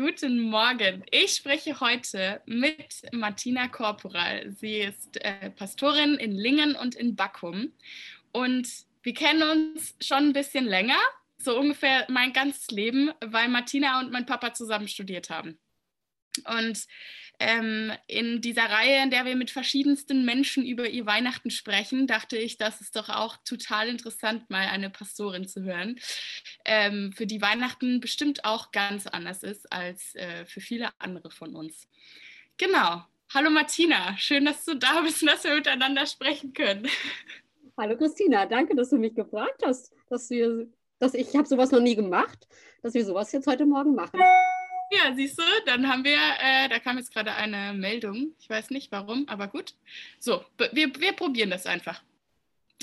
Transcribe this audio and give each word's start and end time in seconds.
Guten 0.00 0.40
Morgen. 0.40 1.04
Ich 1.10 1.32
spreche 1.32 1.78
heute 1.78 2.40
mit 2.46 3.02
Martina 3.12 3.68
Korporal. 3.68 4.50
Sie 4.50 4.78
ist 4.78 5.22
äh, 5.22 5.50
Pastorin 5.50 6.14
in 6.14 6.32
Lingen 6.32 6.74
und 6.74 6.94
in 6.94 7.16
Backum. 7.16 7.74
Und 8.32 8.66
wir 9.02 9.12
kennen 9.12 9.42
uns 9.42 9.94
schon 10.00 10.28
ein 10.28 10.32
bisschen 10.32 10.64
länger, 10.64 10.96
so 11.36 11.58
ungefähr 11.58 12.06
mein 12.08 12.32
ganzes 12.32 12.70
Leben, 12.70 13.10
weil 13.20 13.48
Martina 13.48 14.00
und 14.00 14.10
mein 14.10 14.24
Papa 14.24 14.54
zusammen 14.54 14.88
studiert 14.88 15.28
haben. 15.28 15.58
Und 16.46 16.86
ähm, 17.40 17.90
in 18.06 18.42
dieser 18.42 18.64
Reihe, 18.64 19.02
in 19.02 19.10
der 19.10 19.24
wir 19.24 19.34
mit 19.34 19.50
verschiedensten 19.50 20.24
Menschen 20.26 20.64
über 20.64 20.88
ihr 20.88 21.06
Weihnachten 21.06 21.50
sprechen, 21.50 22.06
dachte 22.06 22.36
ich, 22.36 22.58
das 22.58 22.82
ist 22.82 22.94
doch 22.94 23.08
auch 23.08 23.38
total 23.44 23.88
interessant, 23.88 24.50
mal 24.50 24.68
eine 24.68 24.90
Pastorin 24.90 25.48
zu 25.48 25.62
hören, 25.62 25.98
ähm, 26.66 27.12
für 27.16 27.26
die 27.26 27.40
Weihnachten 27.40 28.00
bestimmt 28.00 28.44
auch 28.44 28.72
ganz 28.72 29.06
anders 29.06 29.42
ist 29.42 29.72
als 29.72 30.14
äh, 30.14 30.44
für 30.44 30.60
viele 30.60 30.90
andere 30.98 31.30
von 31.30 31.56
uns. 31.56 31.88
Genau. 32.58 33.02
Hallo 33.32 33.48
Martina, 33.48 34.16
schön, 34.18 34.44
dass 34.44 34.64
du 34.64 34.74
da 34.74 35.00
bist 35.00 35.22
und 35.22 35.30
dass 35.30 35.44
wir 35.44 35.54
miteinander 35.54 36.04
sprechen 36.04 36.52
können. 36.52 36.86
Hallo 37.78 37.96
Christina, 37.96 38.44
danke, 38.44 38.76
dass 38.76 38.90
du 38.90 38.98
mich 38.98 39.14
gefragt 39.14 39.62
hast, 39.64 39.94
dass 40.10 40.28
wir, 40.28 40.66
dass 40.98 41.14
ich, 41.14 41.28
ich 41.28 41.36
habe 41.36 41.48
sowas 41.48 41.70
noch 41.70 41.80
nie 41.80 41.96
gemacht, 41.96 42.46
dass 42.82 42.92
wir 42.92 43.04
sowas 43.04 43.32
jetzt 43.32 43.46
heute 43.46 43.64
Morgen 43.64 43.94
machen. 43.94 44.20
Ja, 44.90 45.14
siehst 45.14 45.38
du, 45.38 45.44
dann 45.66 45.88
haben 45.88 46.04
wir, 46.04 46.18
äh, 46.40 46.68
da 46.68 46.80
kam 46.80 46.98
jetzt 46.98 47.12
gerade 47.12 47.34
eine 47.34 47.72
Meldung. 47.72 48.34
Ich 48.40 48.50
weiß 48.50 48.70
nicht 48.70 48.90
warum, 48.90 49.28
aber 49.28 49.46
gut. 49.46 49.74
So, 50.18 50.44
wir, 50.72 50.92
wir 50.98 51.12
probieren 51.12 51.50
das 51.50 51.66
einfach. 51.66 52.02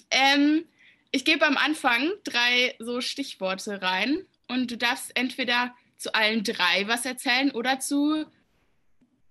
Ähm, 0.10 0.66
ich 1.12 1.26
gebe 1.26 1.46
am 1.46 1.58
Anfang 1.58 2.12
drei 2.24 2.76
so 2.80 3.02
Stichworte 3.02 3.82
rein 3.82 4.26
und 4.48 4.72
du 4.72 4.78
darfst 4.78 5.12
entweder 5.16 5.76
zu 5.98 6.14
allen 6.14 6.44
drei 6.44 6.88
was 6.88 7.06
erzählen 7.06 7.52
oder 7.52 7.80
zu 7.80 8.26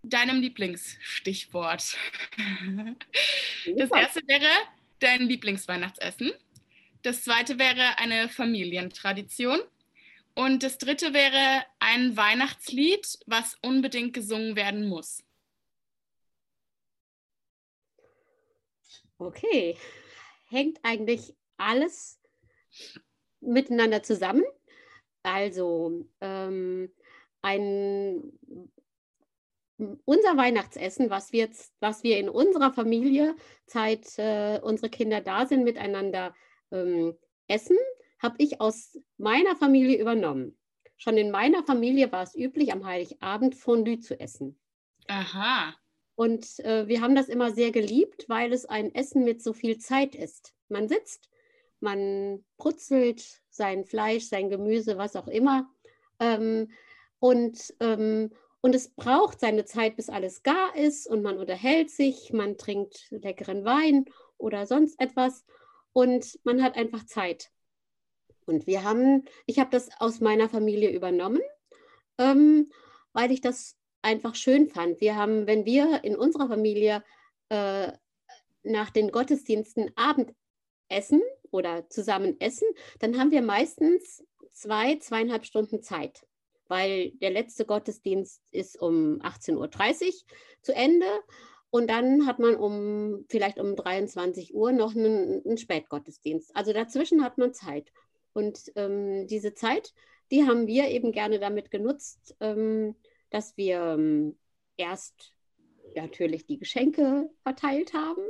deinem 0.03 0.41
Lieblingsstichwort. 0.41 1.97
Das 3.77 3.91
erste 3.91 4.21
wäre 4.27 4.49
dein 5.01 5.23
Lieblingsweihnachtsessen. 5.23 6.33
Das 7.03 7.23
zweite 7.23 7.59
wäre 7.59 7.99
eine 7.99 8.29
Familientradition. 8.29 9.61
Und 10.37 10.63
das 10.63 10.77
dritte 10.77 11.15
wäre 11.15 11.65
ein 11.79 12.15
Weihnachtslied, 12.15 13.19
was 13.27 13.57
unbedingt 13.63 14.13
gesungen 14.13 14.55
werden 14.55 14.87
muss. 14.87 15.25
Okay, 19.17 19.79
hängt 20.49 20.79
eigentlich 20.83 21.35
alles 21.57 22.21
miteinander 23.41 24.03
zusammen. 24.03 24.45
Also 25.23 26.05
ähm, 26.21 26.93
ein, 27.41 28.39
unser 30.05 30.37
Weihnachtsessen, 30.37 31.09
was 31.09 31.33
wir, 31.33 31.49
was 31.81 32.03
wir 32.03 32.19
in 32.19 32.29
unserer 32.29 32.75
Familie, 32.75 33.37
seit 33.65 34.19
äh, 34.19 34.61
unsere 34.63 34.91
Kinder 34.91 35.23
da 35.23 35.47
sind, 35.47 35.65
miteinander 35.65 36.35
ähm, 36.73 37.17
essen, 37.49 37.79
habe 38.19 38.37
ich 38.39 38.61
aus 38.61 38.99
meiner 39.19 39.57
Familie 39.57 39.99
übernommen. 40.01 40.59
Schon 40.97 41.19
in 41.19 41.31
meiner 41.31 41.63
Familie 41.63 42.11
war 42.13 42.23
es 42.23 42.35
üblich, 42.35 42.73
am 42.73 42.87
Heiligabend 42.87 43.55
Fondue 43.55 44.01
zu 44.01 44.19
essen. 44.19 44.59
Aha. 45.09 45.75
Und 46.15 46.59
äh, 46.61 46.89
wir 46.89 47.03
haben 47.03 47.15
das 47.15 47.29
immer 47.29 47.53
sehr 47.53 47.71
geliebt, 47.71 48.25
weil 48.29 48.53
es 48.53 48.65
ein 48.65 48.95
Essen 48.95 49.25
mit 49.25 49.43
so 49.43 49.53
viel 49.53 49.79
Zeit 49.79 50.15
ist. 50.15 50.55
Man 50.69 50.89
sitzt, 50.89 51.29
man 51.81 52.45
brutzelt 52.57 53.43
sein 53.51 53.85
Fleisch, 53.85 54.25
sein 54.25 54.49
Gemüse, 54.49 54.97
was 54.97 55.15
auch 55.15 55.29
immer. 55.29 55.71
Ähm, 56.19 56.71
und, 57.19 57.75
ähm, 57.81 58.33
und 58.63 58.75
es 58.75 58.95
braucht 58.95 59.41
seine 59.41 59.67
Zeit, 59.67 59.97
bis 59.97 60.09
alles 60.09 60.43
gar 60.43 60.75
ist 60.75 61.07
und 61.07 61.23
man 61.23 61.37
unterhält 61.37 61.91
sich, 61.91 62.33
man 62.33 62.57
trinkt 62.57 63.09
leckeren 63.11 63.65
Wein 63.65 64.07
oder 64.39 64.67
sonst 64.67 64.99
etwas 64.99 65.45
und 65.93 66.39
man 66.45 66.63
hat 66.63 66.77
einfach 66.77 67.05
Zeit. 67.05 67.51
Und 68.47 68.67
wir 68.67 68.85
haben, 68.85 69.25
ich 69.45 69.59
habe 69.59 69.71
das 69.71 69.89
aus 69.99 70.21
meiner 70.21 70.49
Familie 70.49 70.91
übernommen, 70.91 71.43
ähm, 72.19 72.71
weil 73.13 73.33
ich 73.33 73.41
das 73.41 73.77
einfach 74.03 74.35
schön 74.35 74.69
fand. 74.69 75.01
Wir 75.01 75.17
haben, 75.17 75.47
wenn 75.47 75.65
wir 75.65 76.05
in 76.05 76.17
unserer 76.17 76.49
Familie 76.49 77.03
äh, 77.49 77.93
nach 78.63 78.91
den 78.91 79.11
Gottesdiensten 79.11 79.91
Abendessen 79.97 81.23
oder 81.51 81.89
zusammen 81.89 82.41
essen, 82.41 82.69
dann 83.01 83.19
haben 83.19 83.31
wir 83.31 83.43
meistens 83.43 84.25
zwei, 84.53 84.97
zweieinhalb 84.97 85.45
Stunden 85.45 85.83
Zeit, 85.83 86.27
weil 86.69 87.11
der 87.13 87.31
letzte 87.31 87.65
Gottesdienst 87.65 88.43
ist 88.53 88.81
um 88.81 89.21
18.30 89.23 89.57
Uhr 89.57 90.13
zu 90.63 90.75
Ende 90.75 91.07
und 91.71 91.89
dann 91.89 92.27
hat 92.27 92.39
man 92.39 92.57
um 92.57 93.25
vielleicht 93.29 93.59
um 93.59 93.77
23 93.77 94.55
Uhr 94.55 94.73
noch 94.73 94.95
einen, 94.95 95.45
einen 95.45 95.59
Spätgottesdienst. 95.59 96.55
Also 96.55 96.73
dazwischen 96.73 97.23
hat 97.23 97.39
man 97.39 97.53
Zeit. 97.53 97.93
Und 98.37 98.71
ähm, 98.77 99.27
diese 99.29 99.55
Zeit, 99.55 99.95
die 100.31 100.47
haben 100.47 100.67
wir 100.67 100.89
eben 100.89 101.11
gerne 101.11 101.39
damit 101.39 101.71
genutzt, 101.71 102.37
ähm, 102.41 102.95
dass 103.31 103.57
wir 103.57 103.81
ähm, 103.81 104.37
erst 104.77 105.33
natürlich 105.95 106.45
die 106.45 106.59
Geschenke 106.59 107.31
verteilt 107.43 107.95
haben 107.95 108.23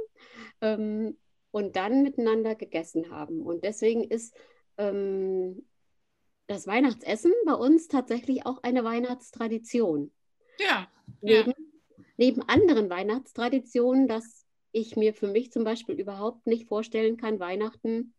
ähm, 0.60 1.16
und 1.50 1.74
dann 1.74 2.04
miteinander 2.04 2.54
gegessen 2.54 3.10
haben. 3.10 3.42
Und 3.42 3.64
deswegen 3.64 4.04
ist 4.04 4.32
ähm, 4.78 5.66
das 6.46 6.68
Weihnachtsessen 6.68 7.32
bei 7.44 7.54
uns 7.54 7.88
tatsächlich 7.88 8.46
auch 8.46 8.62
eine 8.62 8.84
Weihnachtstradition. 8.84 10.12
Ja. 10.60 10.88
Neben, 11.20 11.50
ja. 11.50 12.04
neben 12.16 12.42
anderen 12.42 12.88
Weihnachtstraditionen, 12.90 14.06
dass 14.06 14.46
ich 14.70 14.94
mir 14.94 15.14
für 15.14 15.26
mich 15.26 15.50
zum 15.50 15.64
Beispiel 15.64 15.98
überhaupt 15.98 16.46
nicht 16.46 16.68
vorstellen 16.68 17.16
kann, 17.16 17.40
Weihnachten 17.40 18.14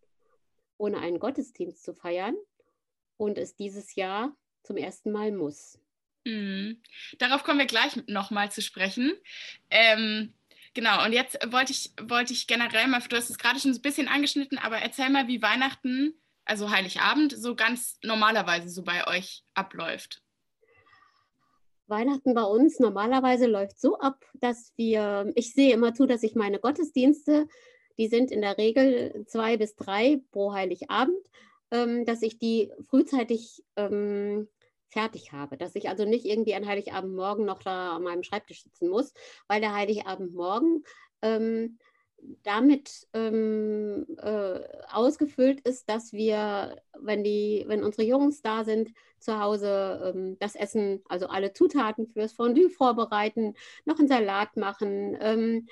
ohne 0.77 0.99
einen 0.99 1.19
Gottesdienst 1.19 1.83
zu 1.83 1.93
feiern 1.93 2.35
und 3.17 3.37
es 3.37 3.55
dieses 3.55 3.95
Jahr 3.95 4.35
zum 4.63 4.77
ersten 4.77 5.11
Mal 5.11 5.31
muss. 5.31 5.79
Mhm. 6.25 6.81
Darauf 7.19 7.43
kommen 7.43 7.59
wir 7.59 7.65
gleich 7.65 7.95
nochmal 8.07 8.51
zu 8.51 8.61
sprechen. 8.61 9.13
Ähm, 9.69 10.33
genau, 10.73 11.05
und 11.05 11.13
jetzt 11.13 11.39
wollte 11.51 11.71
ich, 11.71 11.93
wollte 12.01 12.33
ich 12.33 12.47
generell 12.47 12.87
mal, 12.87 13.01
du 13.01 13.15
hast 13.15 13.29
es 13.29 13.37
gerade 13.37 13.59
schon 13.59 13.71
ein 13.71 13.81
bisschen 13.81 14.07
angeschnitten, 14.07 14.57
aber 14.57 14.77
erzähl 14.77 15.09
mal, 15.09 15.27
wie 15.27 15.41
Weihnachten, 15.41 16.13
also 16.45 16.69
Heiligabend, 16.69 17.33
so 17.37 17.55
ganz 17.55 17.97
normalerweise 18.03 18.69
so 18.69 18.83
bei 18.83 19.07
euch 19.07 19.43
abläuft. 19.53 20.21
Weihnachten 21.87 22.33
bei 22.33 22.43
uns 22.43 22.79
normalerweise 22.79 23.47
läuft 23.47 23.79
so 23.79 23.97
ab, 23.97 24.25
dass 24.33 24.73
wir, 24.75 25.31
ich 25.35 25.53
sehe 25.53 25.73
immer 25.73 25.93
zu, 25.93 26.05
dass 26.05 26.23
ich 26.23 26.35
meine 26.35 26.59
Gottesdienste 26.59 27.47
die 27.97 28.07
sind 28.07 28.31
in 28.31 28.41
der 28.41 28.57
Regel 28.57 29.25
zwei 29.27 29.57
bis 29.57 29.75
drei 29.75 30.21
pro 30.31 30.53
Heiligabend, 30.53 31.25
ähm, 31.71 32.05
dass 32.05 32.21
ich 32.21 32.39
die 32.39 32.71
frühzeitig 32.89 33.63
ähm, 33.75 34.47
fertig 34.89 35.31
habe, 35.31 35.57
dass 35.57 35.75
ich 35.75 35.89
also 35.89 36.05
nicht 36.05 36.25
irgendwie 36.25 36.55
an 36.55 36.65
Heiligabendmorgen 36.65 37.45
noch 37.45 37.61
da 37.61 37.95
an 37.95 38.03
meinem 38.03 38.23
Schreibtisch 38.23 38.63
sitzen 38.63 38.89
muss, 38.89 39.13
weil 39.47 39.61
der 39.61 39.75
Heiligabendmorgen 39.75 40.83
ähm, 41.21 41.77
damit 42.43 43.07
ähm, 43.13 44.05
äh, 44.17 44.59
ausgefüllt 44.91 45.61
ist, 45.61 45.89
dass 45.89 46.13
wir, 46.13 46.81
wenn, 46.99 47.23
die, 47.23 47.65
wenn 47.67 47.83
unsere 47.83 48.03
Jungs 48.03 48.41
da 48.41 48.63
sind, 48.63 48.91
zu 49.19 49.39
Hause 49.39 50.13
ähm, 50.15 50.37
das 50.39 50.55
Essen, 50.55 51.01
also 51.07 51.27
alle 51.27 51.53
Zutaten 51.53 52.07
fürs 52.07 52.33
Fondue 52.33 52.69
vorbereiten, 52.69 53.55
noch 53.85 53.99
einen 53.99 54.07
Salat 54.07 54.57
machen, 54.57 55.17
ähm, 55.19 55.67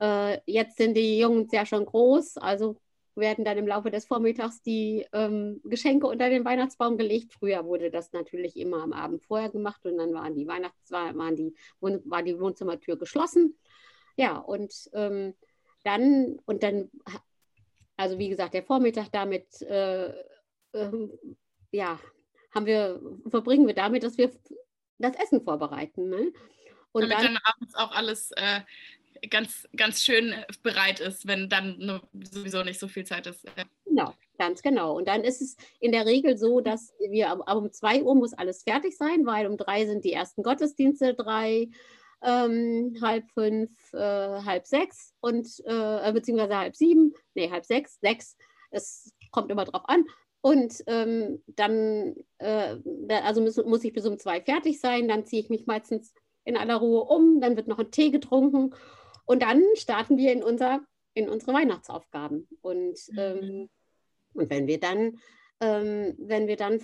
äh, 0.00 0.38
jetzt 0.46 0.76
sind 0.76 0.96
die 0.96 1.18
Jungs 1.18 1.52
ja 1.52 1.66
schon 1.66 1.84
groß, 1.84 2.38
also 2.38 2.76
werden 3.14 3.44
dann 3.44 3.58
im 3.58 3.66
Laufe 3.66 3.90
des 3.90 4.06
Vormittags 4.06 4.62
die 4.62 5.06
ähm, 5.12 5.60
Geschenke 5.64 6.06
unter 6.06 6.30
den 6.30 6.44
Weihnachtsbaum 6.44 6.96
gelegt. 6.96 7.34
Früher 7.34 7.64
wurde 7.64 7.90
das 7.90 8.12
natürlich 8.12 8.56
immer 8.56 8.82
am 8.82 8.92
Abend 8.92 9.22
vorher 9.22 9.50
gemacht 9.50 9.84
und 9.84 9.98
dann 9.98 10.14
waren 10.14 10.34
die 10.34 10.46
Weihnachts 10.46 10.90
waren 10.90 11.36
die, 11.36 11.54
war 11.80 12.22
die 12.22 12.38
Wohnzimmertür 12.38 12.96
geschlossen. 12.96 13.58
Ja, 14.16 14.38
und 14.38 14.72
ähm, 14.92 15.34
dann, 15.84 16.38
und 16.46 16.62
dann, 16.62 16.90
also 17.96 18.18
wie 18.18 18.28
gesagt, 18.28 18.54
der 18.54 18.62
Vormittag 18.62 19.10
damit, 19.12 19.60
äh, 19.62 20.08
äh, 20.72 21.08
ja, 21.72 21.98
haben 22.54 22.66
wir, 22.66 23.00
verbringen 23.28 23.66
wir 23.66 23.74
damit, 23.74 24.02
dass 24.02 24.18
wir 24.18 24.30
das 24.98 25.16
Essen 25.16 25.42
vorbereiten. 25.42 26.08
Ne? 26.08 26.32
Und 26.92 27.02
Damit 27.02 27.18
dann, 27.18 27.34
dann 27.34 27.38
abends 27.44 27.74
auch 27.74 27.92
alles 27.92 28.32
äh, 28.32 28.60
ganz, 29.28 29.68
ganz 29.76 30.02
schön 30.02 30.34
bereit 30.62 31.00
ist, 31.00 31.26
wenn 31.26 31.48
dann 31.48 32.00
sowieso 32.30 32.62
nicht 32.62 32.80
so 32.80 32.88
viel 32.88 33.04
Zeit 33.04 33.26
ist. 33.26 33.44
Genau, 33.84 34.14
ganz 34.38 34.62
genau. 34.62 34.96
Und 34.96 35.08
dann 35.08 35.22
ist 35.22 35.42
es 35.42 35.56
in 35.80 35.92
der 35.92 36.06
Regel 36.06 36.38
so, 36.38 36.60
dass 36.60 36.94
wir 37.10 37.40
um 37.54 37.72
zwei 37.72 38.02
Uhr 38.02 38.14
muss 38.14 38.32
alles 38.32 38.62
fertig 38.62 38.96
sein, 38.96 39.26
weil 39.26 39.46
um 39.46 39.56
drei 39.56 39.86
sind 39.86 40.04
die 40.04 40.12
ersten 40.12 40.42
Gottesdienste, 40.42 41.14
drei, 41.14 41.68
ähm, 42.22 42.96
halb 43.00 43.30
fünf, 43.32 43.70
äh, 43.92 43.98
halb 43.98 44.66
sechs 44.66 45.14
und 45.20 45.46
äh, 45.64 46.12
beziehungsweise 46.12 46.56
halb 46.56 46.76
sieben, 46.76 47.14
nee, 47.34 47.50
halb 47.50 47.64
sechs, 47.64 47.98
sechs. 48.00 48.36
Es 48.70 49.12
kommt 49.30 49.50
immer 49.50 49.64
drauf 49.64 49.82
an. 49.86 50.04
Und 50.42 50.82
ähm, 50.86 51.42
dann, 51.46 52.16
äh, 52.38 52.76
also 53.22 53.42
muss, 53.42 53.56
muss, 53.64 53.84
ich 53.84 53.92
bis 53.92 54.06
um 54.06 54.18
zwei 54.18 54.40
fertig 54.40 54.80
sein, 54.80 55.06
dann 55.06 55.26
ziehe 55.26 55.42
ich 55.42 55.50
mich 55.50 55.66
meistens 55.66 56.14
in 56.44 56.56
aller 56.56 56.76
Ruhe 56.76 57.02
um, 57.02 57.40
dann 57.40 57.56
wird 57.56 57.68
noch 57.68 57.78
ein 57.78 57.90
Tee 57.90 58.10
getrunken 58.10 58.74
und 59.30 59.42
dann 59.42 59.62
starten 59.76 60.18
wir 60.18 60.32
in, 60.32 60.42
unser, 60.42 60.80
in 61.14 61.28
unsere 61.28 61.52
Weihnachtsaufgaben. 61.52 62.48
Und, 62.62 62.98
mhm. 63.12 63.16
ähm, 63.16 63.70
und 64.34 64.50
wenn 64.50 64.66
wir 64.66 64.80
dann, 64.80 65.20
ähm, 65.60 66.16
wenn 66.18 66.48
wir 66.48 66.56
dann 66.56 66.80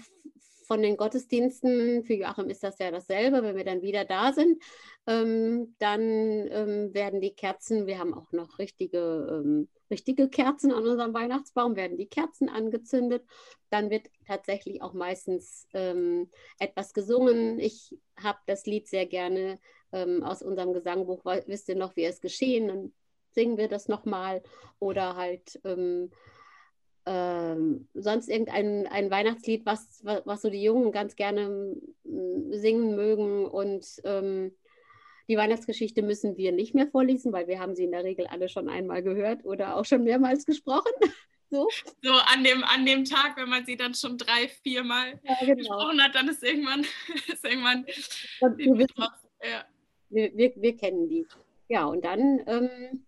von 0.64 0.80
den 0.80 0.96
Gottesdiensten, 0.96 2.04
für 2.04 2.14
Joachim 2.14 2.48
ist 2.48 2.62
das 2.62 2.78
ja 2.78 2.92
dasselbe, 2.92 3.42
wenn 3.42 3.56
wir 3.56 3.64
dann 3.64 3.82
wieder 3.82 4.04
da 4.04 4.32
sind, 4.32 4.62
ähm, 5.08 5.74
dann 5.80 6.02
ähm, 6.02 6.94
werden 6.94 7.20
die 7.20 7.34
Kerzen, 7.34 7.88
wir 7.88 7.98
haben 7.98 8.14
auch 8.14 8.30
noch 8.30 8.60
richtige, 8.60 9.42
ähm, 9.44 9.68
richtige 9.90 10.28
Kerzen 10.28 10.70
an 10.70 10.86
unserem 10.86 11.14
Weihnachtsbaum, 11.14 11.74
werden 11.74 11.98
die 11.98 12.08
Kerzen 12.08 12.48
angezündet. 12.48 13.24
Dann 13.70 13.90
wird 13.90 14.06
tatsächlich 14.24 14.82
auch 14.82 14.92
meistens 14.92 15.66
ähm, 15.74 16.30
etwas 16.60 16.94
gesungen. 16.94 17.58
Ich 17.58 17.98
habe 18.22 18.38
das 18.46 18.66
Lied 18.66 18.86
sehr 18.86 19.06
gerne 19.06 19.58
ähm, 19.92 20.22
aus 20.22 20.42
unserem 20.42 20.72
Gesangbuch, 20.72 21.24
wisst 21.46 21.68
ihr 21.68 21.76
noch, 21.76 21.96
wie 21.96 22.04
es 22.04 22.20
geschehen? 22.20 22.68
Dann 22.68 22.92
singen 23.30 23.58
wir 23.58 23.68
das 23.68 23.88
nochmal 23.88 24.42
oder 24.78 25.16
halt 25.16 25.60
ähm, 25.64 26.10
ähm, 27.06 27.88
sonst 27.94 28.28
irgendein 28.28 28.88
ein 28.88 29.10
Weihnachtslied, 29.10 29.64
was, 29.64 30.02
was, 30.02 30.42
so 30.42 30.50
die 30.50 30.62
Jungen 30.62 30.90
ganz 30.90 31.14
gerne 31.14 31.76
mm, 32.02 32.52
singen 32.52 32.96
mögen. 32.96 33.46
Und 33.46 33.86
ähm, 34.04 34.52
die 35.28 35.36
Weihnachtsgeschichte 35.36 36.02
müssen 36.02 36.36
wir 36.36 36.50
nicht 36.50 36.74
mehr 36.74 36.88
vorlesen, 36.88 37.32
weil 37.32 37.46
wir 37.46 37.60
haben 37.60 37.76
sie 37.76 37.84
in 37.84 37.92
der 37.92 38.02
Regel 38.02 38.26
alle 38.26 38.48
schon 38.48 38.68
einmal 38.68 39.02
gehört 39.04 39.44
oder 39.44 39.76
auch 39.76 39.84
schon 39.84 40.02
mehrmals 40.02 40.46
gesprochen. 40.46 40.92
so. 41.50 41.68
so 42.02 42.12
an, 42.12 42.42
dem, 42.42 42.64
an 42.64 42.84
dem 42.84 43.04
Tag, 43.04 43.36
wenn 43.36 43.48
man 43.48 43.64
sie 43.64 43.76
dann 43.76 43.94
schon 43.94 44.18
drei, 44.18 44.48
viermal 44.48 45.20
ja, 45.22 45.36
genau. 45.40 45.56
gesprochen 45.56 46.02
hat, 46.02 46.14
dann 46.16 46.28
ist 46.28 46.42
irgendwann, 46.42 46.80
ist 47.32 47.44
irgendwann 47.44 47.86
wir, 47.86 48.78
wissen, 48.78 49.04
ja. 49.44 49.64
Wir, 50.08 50.36
wir, 50.36 50.52
wir, 50.56 50.76
kennen 50.76 51.08
die. 51.08 51.26
Ja, 51.68 51.86
und 51.86 52.04
dann, 52.04 52.42
ähm, 52.46 53.06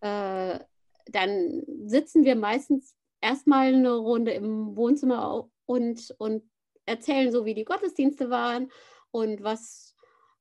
äh, 0.00 0.58
dann 1.06 1.62
sitzen 1.86 2.24
wir 2.24 2.36
meistens 2.36 2.94
erstmal 3.20 3.74
eine 3.74 3.94
Runde 3.94 4.32
im 4.32 4.76
Wohnzimmer 4.76 5.48
und, 5.66 6.14
und 6.18 6.42
erzählen 6.86 7.30
so, 7.30 7.44
wie 7.44 7.54
die 7.54 7.64
Gottesdienste 7.64 8.30
waren 8.30 8.70
und 9.10 9.42
was, 9.42 9.94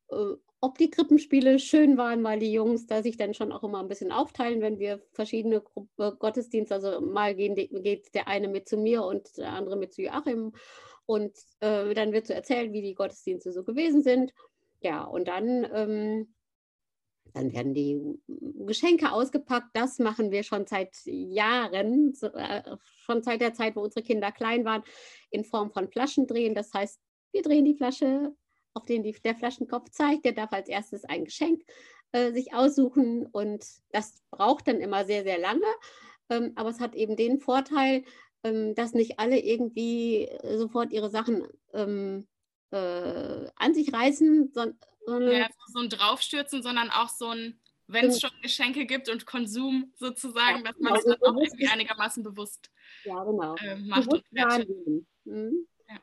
äh, 0.10 0.34
ob 0.60 0.78
die 0.78 0.90
Krippenspiele 0.90 1.60
schön 1.60 1.98
waren, 1.98 2.24
weil 2.24 2.40
die 2.40 2.52
Jungs 2.52 2.88
da 2.88 3.04
sich 3.04 3.18
dann 3.18 3.34
schon 3.34 3.52
auch 3.52 3.64
immer 3.64 3.80
ein 3.80 3.88
bisschen 3.88 4.12
aufteilen, 4.12 4.62
wenn 4.62 4.80
wir 4.80 5.02
verschiedene 5.12 5.62
Gruppe, 5.62 6.08
äh, 6.08 6.12
Gottesdienste, 6.18 6.76
also 6.76 7.02
mal 7.02 7.36
gehen, 7.36 7.56
geht 7.56 8.14
der 8.16 8.28
eine 8.28 8.48
mit 8.48 8.68
zu 8.68 8.78
mir 8.78 9.04
und 9.04 9.38
der 9.38 9.54
andere 9.54 9.76
mit 9.76 9.94
zu 9.94 10.02
Joachim 10.02 10.54
und 11.06 11.34
äh, 11.62 11.94
dann 11.94 12.12
wird 12.12 12.28
so 12.28 12.34
erzählt, 12.34 12.74
wie 12.74 12.82
die 12.82 12.96
Gottesdienste 12.96 13.52
so 13.52 13.64
gewesen 13.64 14.04
sind. 14.04 14.34
Ja, 14.82 15.04
und 15.04 15.28
dann 15.28 15.68
ähm, 15.74 16.34
dann 17.34 17.54
werden 17.54 17.74
die 17.74 18.20
Geschenke 18.66 19.12
ausgepackt. 19.12 19.70
Das 19.74 20.00
machen 20.00 20.32
wir 20.32 20.44
schon 20.44 20.66
seit 20.66 20.96
Jahren, 21.06 22.14
äh, 22.22 22.78
schon 23.02 23.22
seit 23.22 23.42
der 23.42 23.54
Zeit, 23.54 23.76
wo 23.76 23.82
unsere 23.82 24.04
Kinder 24.04 24.32
klein 24.32 24.66
waren, 24.66 24.84
in 25.30 25.44
Form 25.44 25.72
von 25.72 25.88
Flaschendrehen. 25.88 26.56
Das 26.56 26.74
heißt, 26.74 27.00
wir 27.32 27.42
drehen 27.42 27.66
die 27.66 27.76
Flasche, 27.76 28.36
auf 28.74 28.86
den 28.86 29.04
die, 29.04 29.12
der 29.12 29.36
Flaschenkopf 29.36 29.90
zeigt. 29.90 30.26
Der 30.26 30.34
darf 30.34 30.52
als 30.52 30.70
erstes 30.70 31.04
ein 31.06 31.26
Geschenk 31.26 31.64
äh, 32.12 32.32
sich 32.32 32.54
aussuchen 32.54 33.26
und 33.28 33.66
das 33.92 34.24
braucht 34.32 34.68
dann 34.68 34.80
immer 34.82 35.06
sehr, 35.06 35.24
sehr 35.24 35.38
lange. 35.38 35.68
Ähm, 36.30 36.54
aber 36.56 36.70
es 36.70 36.80
hat 36.80 36.96
eben 36.96 37.16
den 37.16 37.40
Vorteil, 37.40 38.04
ähm, 38.44 38.76
dass 38.76 38.94
nicht 38.94 39.20
alle 39.20 39.40
irgendwie 39.40 40.30
sofort 40.56 40.92
ihre 40.92 41.10
Sachen 41.10 41.48
ähm, 41.74 42.28
äh, 42.72 43.50
an 43.56 43.74
sich 43.74 43.94
reißen, 43.94 44.52
sondern 44.54 45.32
ja, 45.32 45.48
so 45.68 45.80
ein 45.80 45.90
Draufstürzen, 45.90 46.62
sondern 46.62 46.90
auch 46.90 47.10
so 47.10 47.30
ein, 47.30 47.60
wenn 47.88 48.08
es 48.08 48.20
schon 48.20 48.32
Geschenke 48.42 48.86
gibt 48.86 49.10
und 49.10 49.26
Konsum 49.26 49.94
sozusagen, 49.96 50.58
ja, 50.58 50.72
dass 50.72 50.80
man 50.80 50.94
also 50.94 51.10
das 51.10 51.20
dann 51.20 51.36
auch 51.36 51.42
irgendwie 51.42 51.68
einigermaßen 51.68 52.24
bewusst 52.24 52.70
ja, 53.06 53.24
genau. 53.24 53.56
äh, 53.56 53.78
macht 53.78 54.10
bewusst 54.10 54.26
und 54.32 54.42
wahrnehmen. 54.42 55.08
Mhm. 55.24 55.68
Ja. 55.88 56.00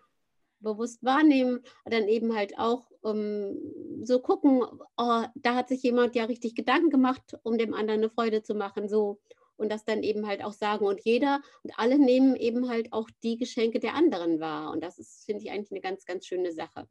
Bewusst 0.60 1.04
wahrnehmen, 1.04 1.60
dann 1.84 2.08
eben 2.08 2.34
halt 2.34 2.58
auch 2.58 2.90
um, 3.02 3.58
so 4.02 4.20
gucken, 4.20 4.62
oh, 4.96 5.24
da 5.34 5.54
hat 5.54 5.68
sich 5.68 5.82
jemand 5.82 6.14
ja 6.14 6.24
richtig 6.24 6.54
Gedanken 6.54 6.88
gemacht, 6.88 7.36
um 7.42 7.58
dem 7.58 7.74
anderen 7.74 8.00
eine 8.00 8.10
Freude 8.10 8.42
zu 8.42 8.54
machen, 8.54 8.88
so 8.88 9.20
und 9.56 9.70
das 9.70 9.84
dann 9.84 10.02
eben 10.02 10.26
halt 10.26 10.42
auch 10.42 10.52
sagen 10.52 10.86
und 10.86 11.00
jeder 11.04 11.40
und 11.62 11.72
alle 11.76 11.98
nehmen 11.98 12.36
eben 12.36 12.68
halt 12.68 12.92
auch 12.92 13.08
die 13.22 13.36
Geschenke 13.36 13.80
der 13.80 13.94
anderen 13.94 14.40
wahr 14.40 14.72
und 14.72 14.82
das 14.82 14.98
ist, 14.98 15.24
finde 15.24 15.42
ich, 15.42 15.50
eigentlich 15.50 15.70
eine 15.70 15.80
ganz, 15.80 16.04
ganz 16.04 16.26
schöne 16.26 16.52
Sache. 16.52 16.88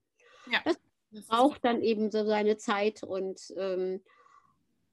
Ja. 0.52 0.60
Das 0.66 0.78
braucht 1.28 1.64
dann 1.64 1.82
eben 1.82 2.12
so 2.12 2.26
seine 2.26 2.58
Zeit 2.58 3.04
und 3.04 3.54
ähm, 3.58 4.02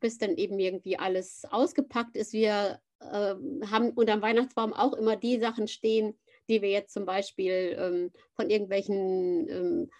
bis 0.01 0.19
dann 0.19 0.37
eben 0.37 0.59
irgendwie 0.59 0.99
alles 0.99 1.45
ausgepackt 1.51 2.17
ist. 2.17 2.33
Wir 2.33 2.81
äh, 3.01 3.35
haben 3.71 3.91
unter 3.95 4.15
dem 4.15 4.23
Weihnachtsbaum 4.23 4.73
auch 4.73 4.95
immer 4.95 5.17
die 5.17 5.39
Sachen 5.39 5.69
stehen, 5.69 6.19
die 6.49 6.63
wir 6.63 6.71
jetzt 6.71 6.93
zum 6.93 7.05
Beispiel 7.05 7.77
ähm, 7.79 8.13
von 8.35 8.51
irgendwelchen 8.51 9.49
ähm, 9.49 9.91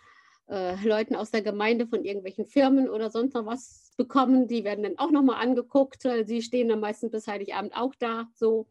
äh, 0.51 0.77
Leuten 0.87 1.17
aus 1.17 1.31
der 1.31 1.43
Gemeinde, 1.43 1.87
von 1.87 2.05
irgendwelchen 2.05 2.45
Firmen 2.45 2.89
oder 2.89 3.11
sonst 3.11 3.35
noch 3.35 3.47
was 3.47 3.93
bekommen. 3.97 4.49
Die 4.49 4.65
werden 4.65 4.83
dann 4.83 4.99
auch 4.99 5.11
nochmal 5.11 5.43
angeguckt. 5.43 6.03
Sie 6.25 6.43
stehen 6.43 6.69
dann 6.69 6.81
meistens 6.81 7.11
bis 7.11 7.27
Heiligabend 7.27 7.77
auch 7.77 7.95
da, 7.99 8.29
so, 8.35 8.67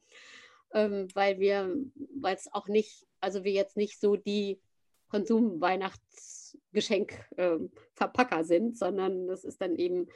ähm, 0.73 1.07
weil 1.13 1.39
wir, 1.39 1.75
weil 2.19 2.35
es 2.35 2.51
auch 2.51 2.67
nicht, 2.67 3.07
also 3.21 3.43
wir 3.43 3.51
jetzt 3.51 3.77
nicht 3.77 3.99
so 3.99 4.15
die 4.15 4.59
Konsum-Weihnachts- 5.09 6.39
Geschenkverpacker 6.71 8.39
ähm, 8.39 8.43
sind, 8.43 8.77
sondern 8.77 9.27
das 9.27 9.43
ist 9.43 9.61
dann 9.61 9.75
eben, 9.75 10.07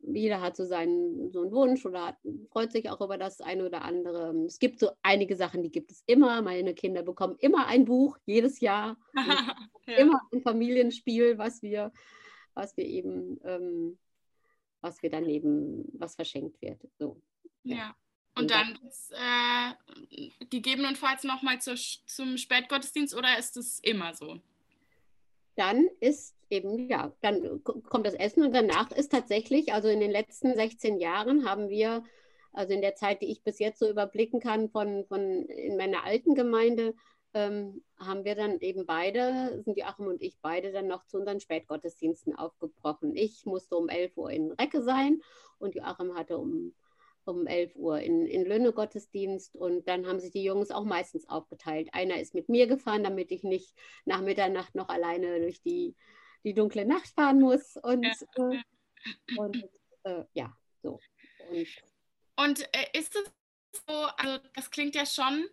jeder 0.00 0.40
hat 0.40 0.56
so 0.56 0.64
seinen 0.64 1.30
so 1.30 1.42
einen 1.42 1.52
Wunsch 1.52 1.84
oder 1.84 2.06
hat, 2.06 2.16
freut 2.50 2.72
sich 2.72 2.88
auch 2.88 3.00
über 3.00 3.18
das 3.18 3.40
eine 3.40 3.66
oder 3.66 3.82
andere. 3.82 4.34
Es 4.46 4.58
gibt 4.58 4.78
so 4.78 4.90
einige 5.02 5.36
Sachen, 5.36 5.62
die 5.62 5.70
gibt 5.70 5.90
es 5.90 6.02
immer. 6.06 6.42
Meine 6.42 6.74
Kinder 6.74 7.02
bekommen 7.02 7.36
immer 7.40 7.66
ein 7.66 7.84
Buch, 7.84 8.16
jedes 8.24 8.60
Jahr. 8.60 8.96
ja. 9.86 9.96
Immer 9.96 10.20
ein 10.32 10.42
Familienspiel, 10.42 11.38
was 11.38 11.62
wir, 11.62 11.92
was 12.54 12.76
wir 12.76 12.84
eben, 12.84 13.40
ähm, 13.44 13.98
was 14.80 15.02
wir 15.02 15.10
dann 15.10 15.28
eben, 15.28 15.84
was 15.92 16.14
verschenkt 16.14 16.60
wird. 16.62 16.80
So. 16.98 17.20
ja. 17.62 17.76
ja. 17.76 17.96
Und 18.36 18.52
dann 18.52 18.78
äh, 19.10 20.44
gegebenenfalls 20.48 21.24
nochmal 21.24 21.58
zum 21.60 22.36
Spätgottesdienst 22.36 23.16
oder 23.16 23.36
ist 23.36 23.56
es 23.56 23.80
immer 23.80 24.14
so? 24.14 24.38
dann 25.58 25.88
ist 25.98 26.36
eben, 26.50 26.88
ja, 26.88 27.12
dann 27.20 27.62
kommt 27.62 28.06
das 28.06 28.14
Essen 28.14 28.42
und 28.42 28.54
danach 28.54 28.90
ist 28.92 29.12
tatsächlich, 29.12 29.72
also 29.72 29.88
in 29.88 30.00
den 30.00 30.10
letzten 30.10 30.54
16 30.54 30.98
Jahren 30.98 31.48
haben 31.48 31.68
wir, 31.68 32.02
also 32.52 32.72
in 32.72 32.80
der 32.80 32.94
Zeit, 32.94 33.22
die 33.22 33.30
ich 33.30 33.42
bis 33.42 33.58
jetzt 33.58 33.78
so 33.78 33.88
überblicken 33.88 34.40
kann, 34.40 34.68
von, 34.70 35.04
von 35.06 35.20
in 35.46 35.76
meiner 35.76 36.04
alten 36.04 36.34
Gemeinde, 36.34 36.94
ähm, 37.34 37.84
haben 37.98 38.24
wir 38.24 38.34
dann 38.34 38.60
eben 38.60 38.86
beide, 38.86 39.62
sind 39.64 39.76
Joachim 39.76 40.06
und 40.06 40.22
ich 40.22 40.38
beide 40.40 40.72
dann 40.72 40.86
noch 40.86 41.04
zu 41.06 41.18
unseren 41.18 41.40
Spätgottesdiensten 41.40 42.34
aufgebrochen. 42.34 43.14
Ich 43.14 43.44
musste 43.44 43.76
um 43.76 43.88
11 43.88 44.16
Uhr 44.16 44.30
in 44.30 44.52
Recke 44.52 44.82
sein 44.82 45.20
und 45.58 45.74
Joachim 45.74 46.14
hatte 46.14 46.38
um 46.38 46.72
um 47.28 47.46
11 47.46 47.76
Uhr 47.76 48.00
in, 48.00 48.26
in 48.26 48.44
Lönne 48.44 48.72
Gottesdienst 48.72 49.54
und 49.54 49.86
dann 49.86 50.06
haben 50.06 50.18
sich 50.18 50.32
die 50.32 50.42
Jungs 50.42 50.70
auch 50.70 50.84
meistens 50.84 51.28
aufgeteilt. 51.28 51.90
Einer 51.92 52.20
ist 52.20 52.34
mit 52.34 52.48
mir 52.48 52.66
gefahren, 52.66 53.04
damit 53.04 53.30
ich 53.30 53.42
nicht 53.44 53.74
nach 54.04 54.22
Mitternacht 54.22 54.74
noch 54.74 54.88
alleine 54.88 55.40
durch 55.40 55.60
die, 55.60 55.94
die 56.44 56.54
dunkle 56.54 56.84
Nacht 56.84 57.08
fahren 57.08 57.40
muss 57.40 57.76
und, 57.76 58.04
ja, 58.04 58.52
äh, 58.52 59.36
und 59.36 59.64
äh, 60.04 60.24
ja, 60.34 60.56
so. 60.82 61.00
Und, 61.50 61.68
und 62.36 62.74
äh, 62.74 62.98
ist 62.98 63.14
es 63.16 63.30
so, 63.86 63.94
also 64.16 64.38
das 64.54 64.70
klingt 64.70 64.94
ja 64.94 65.06
schon 65.06 65.48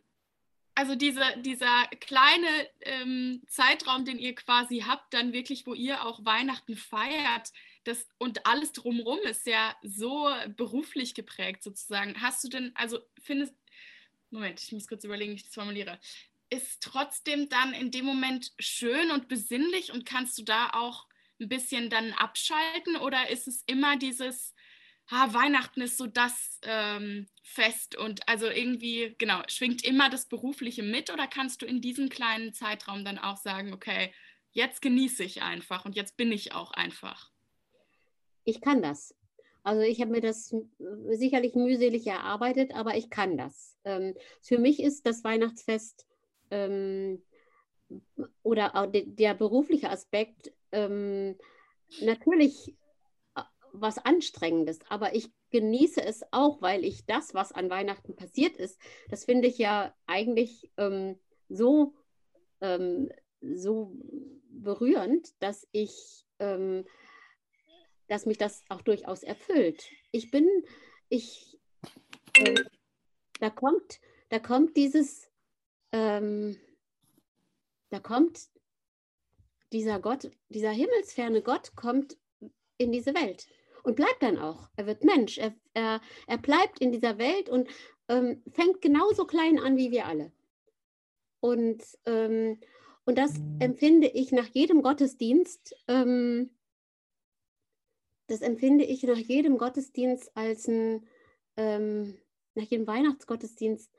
also 0.75 0.96
diese, 0.96 1.24
dieser 1.38 1.88
kleine 2.01 2.70
ähm, 2.82 3.42
Zeitraum, 3.48 4.04
den 4.04 4.20
ihr 4.20 4.36
quasi 4.36 4.84
habt, 4.86 5.13
dann 5.13 5.32
wirklich, 5.32 5.65
wo 5.65 5.74
ihr 5.74 6.06
auch 6.06 6.25
Weihnachten 6.25 6.75
feiert, 6.75 7.54
das, 7.86 8.08
und 8.18 8.46
alles 8.46 8.74
drumherum 8.74 9.20
ist 9.24 9.48
ja 9.48 9.75
so 9.84 10.30
beruflich 10.58 11.13
geprägt 11.13 11.63
sozusagen. 11.63 12.22
Hast 12.22 12.44
du 12.44 12.50
denn, 12.50 12.72
also 12.75 13.00
findest, 13.22 13.56
Moment, 14.32 14.62
ich 14.62 14.72
muss 14.74 14.88
kurz 14.88 15.04
überlegen, 15.06 15.32
wie 15.32 15.38
ich 15.38 15.46
das 15.46 15.54
formuliere. 15.54 15.98
Ist 16.50 16.82
trotzdem 16.82 17.50
dann 17.50 17.74
in 17.74 17.92
dem 17.92 18.06
Moment 18.06 18.52
schön 18.60 19.12
und 19.12 19.28
besinnlich 19.28 19.92
und 19.92 20.06
kannst 20.06 20.38
du 20.38 20.44
da 20.44 20.70
auch 20.74 21.08
ein 21.40 21.50
bisschen 21.50 21.90
dann 21.90 22.14
abschalten 22.14 22.96
oder 22.98 23.30
ist 23.30 23.48
es 23.48 23.64
immer 23.66 23.98
dieses, 23.98 24.54
ha, 25.10 25.34
Weihnachten 25.34 25.82
ist 25.82 25.98
so 25.98 26.08
das 26.08 26.60
ähm, 26.64 27.28
Fest 27.44 27.98
und 27.98 28.28
also 28.28 28.48
irgendwie, 28.48 29.16
genau, 29.18 29.42
schwingt 29.48 29.84
immer 29.84 30.10
das 30.10 30.28
Berufliche 30.28 30.84
mit 30.84 31.12
oder 31.12 31.28
kannst 31.28 31.62
du 31.62 31.66
in 31.66 31.82
diesem 31.82 32.10
kleinen 32.10 32.54
Zeitraum 32.54 33.04
dann 33.06 33.20
auch 33.20 33.38
sagen, 33.38 33.74
okay, 33.74 34.14
jetzt 34.52 34.82
genieße 34.82 35.24
ich 35.24 35.42
einfach 35.42 35.86
und 35.86 35.96
jetzt 35.96 36.18
bin 36.18 36.32
ich 36.32 36.54
auch 36.54 36.72
einfach? 36.72 37.32
Ich 38.46 38.62
kann 38.62 38.82
das. 38.82 39.14
Also 39.64 39.82
ich 39.82 40.00
habe 40.00 40.12
mir 40.12 40.22
das 40.22 40.56
sicherlich 41.10 41.56
mühselig 41.56 42.06
erarbeitet, 42.06 42.74
aber 42.75 42.96
ich 42.96 43.10
kann 43.10 43.36
das. 43.36 43.75
Ähm, 43.84 44.16
für 44.42 44.60
mich 44.60 44.80
ist 44.80 45.08
das 45.08 45.24
Weihnachtsfest 45.24 46.06
ähm, 46.52 47.22
oder 48.44 48.75
auch 48.75 48.88
de, 48.88 49.06
der 49.06 49.34
berufliche 49.34 49.90
Aspekt 49.90 50.54
ähm, 50.72 51.38
natürlich 52.02 52.75
äh, 53.36 53.42
was 53.74 53.98
Anstrengendes, 54.00 54.80
aber 54.90 55.16
ich 55.16 55.30
genieße 55.52 56.04
es 56.04 56.24
auch, 56.32 56.62
weil 56.62 56.84
ich 56.84 57.06
das, 57.06 57.34
was 57.34 57.52
an 57.52 57.70
Weihnachten 57.70 58.16
passiert 58.16 58.58
ist, 58.58 58.80
das 59.10 59.25
finde 59.25 59.48
ich 59.48 59.58
ja 59.58 59.94
eigentlich 60.06 60.72
ähm, 60.78 61.20
so, 61.50 61.94
ähm, 62.62 63.10
so 63.42 63.96
berührend, 64.50 65.30
dass 65.42 65.68
ich, 65.72 66.25
ähm, 66.40 66.86
dass 68.08 68.25
mich 68.25 68.38
das 68.38 68.64
auch 68.70 68.82
durchaus 68.82 69.24
erfüllt. 69.24 69.90
Ich 70.12 70.32
bin, 70.32 70.48
ich, 71.10 71.58
äh, 72.38 72.56
da 73.40 73.50
kommt, 73.50 74.00
da 74.30 74.40
kommt 74.40 74.75
dieses, 74.75 75.30
ähm, 75.96 76.58
da 77.90 78.00
kommt 78.00 78.50
dieser 79.72 80.02
Gott, 80.02 80.30
dieser 80.50 80.72
himmelsferne 80.72 81.42
Gott 81.42 81.74
kommt 81.78 82.18
in 82.78 82.92
diese 82.92 83.16
Welt 83.16 83.48
und 83.84 83.96
bleibt 83.96 84.22
dann 84.22 84.38
auch. 84.38 84.70
Er 84.75 84.88
wird 84.88 85.06
Mensch. 85.06 85.38
Er, 85.38 85.56
er, 85.74 86.02
er 86.28 86.38
bleibt 86.38 86.80
in 86.80 86.92
dieser 86.92 87.18
Welt 87.18 87.48
und 87.48 87.70
ähm, 88.10 88.44
fängt 88.52 88.82
genauso 88.82 89.25
klein 89.25 89.58
an 89.58 89.78
wie 89.78 89.92
wir 89.92 90.06
alle. 90.06 90.34
Und, 91.40 91.82
ähm, 92.06 92.60
und 93.06 93.18
das 93.18 93.36
empfinde 93.60 94.08
ich 94.08 94.34
nach 94.34 94.48
jedem 94.48 94.82
Gottesdienst, 94.82 95.78
ähm, 95.88 96.50
das 98.28 98.42
empfinde 98.42 98.84
ich 98.84 99.04
nach 99.04 99.18
jedem 99.18 99.58
Gottesdienst 99.58 100.36
als 100.36 100.68
ein, 100.68 101.08
ähm, 101.56 102.18
nach 102.56 102.66
jedem 102.66 102.86
Weihnachtsgottesdienst 102.86 103.92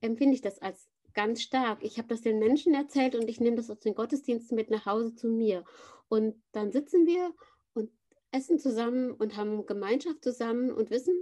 empfinde 0.00 0.34
ich 0.34 0.40
das 0.40 0.58
als 0.60 0.89
ganz 1.14 1.42
stark. 1.42 1.82
Ich 1.82 1.98
habe 1.98 2.08
das 2.08 2.20
den 2.20 2.38
Menschen 2.38 2.74
erzählt 2.74 3.14
und 3.14 3.28
ich 3.28 3.40
nehme 3.40 3.56
das 3.56 3.70
aus 3.70 3.80
den 3.80 3.94
Gottesdiensten 3.94 4.56
mit 4.56 4.70
nach 4.70 4.86
Hause 4.86 5.14
zu 5.14 5.28
mir. 5.28 5.64
Und 6.08 6.42
dann 6.52 6.72
sitzen 6.72 7.06
wir 7.06 7.34
und 7.74 7.90
essen 8.30 8.58
zusammen 8.58 9.12
und 9.12 9.36
haben 9.36 9.66
Gemeinschaft 9.66 10.22
zusammen 10.22 10.72
und 10.72 10.90
wissen, 10.90 11.14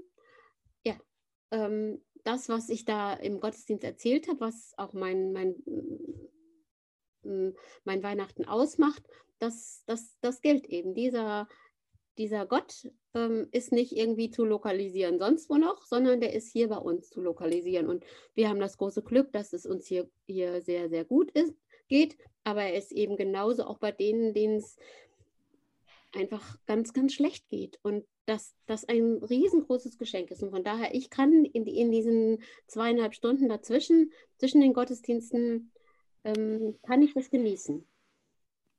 ja, 0.85 0.97
ähm, 1.51 2.03
das, 2.25 2.49
was 2.49 2.69
ich 2.69 2.85
da 2.85 3.15
im 3.15 3.41
Gottesdienst 3.41 3.85
erzählt 3.85 4.29
habe, 4.29 4.41
was 4.41 4.73
auch 4.77 4.93
mein, 4.93 5.33
mein, 5.33 5.55
mein 7.85 8.03
Weihnachten 8.03 8.45
ausmacht, 8.45 9.03
das, 9.39 9.83
das, 9.87 10.19
das 10.21 10.41
gilt 10.41 10.67
eben. 10.67 10.95
Dieser, 10.95 11.49
dieser 12.19 12.47
Gott 12.47 12.91
ähm, 13.15 13.49
ist 13.53 13.73
nicht 13.73 13.93
irgendwie 13.97 14.31
zu 14.31 14.45
lokalisieren 14.45 15.19
sonst 15.19 15.49
wo 15.49 15.57
noch, 15.57 15.85
sondern 15.85 16.21
der 16.21 16.35
ist 16.35 16.53
hier 16.53 16.69
bei 16.69 16.77
uns 16.77 17.11
zu 17.11 17.21
lokalisieren. 17.21 17.89
Und 17.89 18.05
wir 18.35 18.49
haben 18.49 18.61
das 18.61 18.77
große 18.77 19.03
Glück, 19.03 19.33
dass 19.33 19.53
es 19.53 19.65
uns 19.65 19.87
hier, 19.87 20.11
hier 20.27 20.61
sehr, 20.61 20.89
sehr 20.89 21.05
gut 21.05 21.31
ist, 21.31 21.55
geht, 21.89 22.17
aber 22.45 22.63
er 22.63 22.75
ist 22.75 22.93
eben 22.93 23.17
genauso 23.17 23.65
auch 23.65 23.79
bei 23.79 23.93
denen, 23.93 24.35
denen 24.35 24.57
es 24.57 24.77
einfach 26.15 26.59
ganz, 26.67 26.93
ganz 26.93 27.13
schlecht 27.15 27.49
geht. 27.49 27.79
Und 27.83 28.05
dass 28.27 28.55
das 28.67 28.85
ein 28.85 29.23
riesengroßes 29.23 29.97
Geschenk 29.97 30.31
ist. 30.31 30.43
Und 30.43 30.51
von 30.51 30.63
daher, 30.63 30.95
ich 30.95 31.09
kann 31.09 31.47
in, 31.47 31.67
in 31.67 31.91
diesen 31.91 32.43
zweieinhalb 32.67 33.15
Stunden 33.15 33.49
dazwischen, 33.49 34.13
zwischen 34.37 34.61
den 34.61 34.75
Gottesdiensten, 34.75 35.73
ähm, 36.25 36.79
kann 36.83 37.01
ich 37.01 37.15
das 37.15 37.31
genießen. 37.31 37.87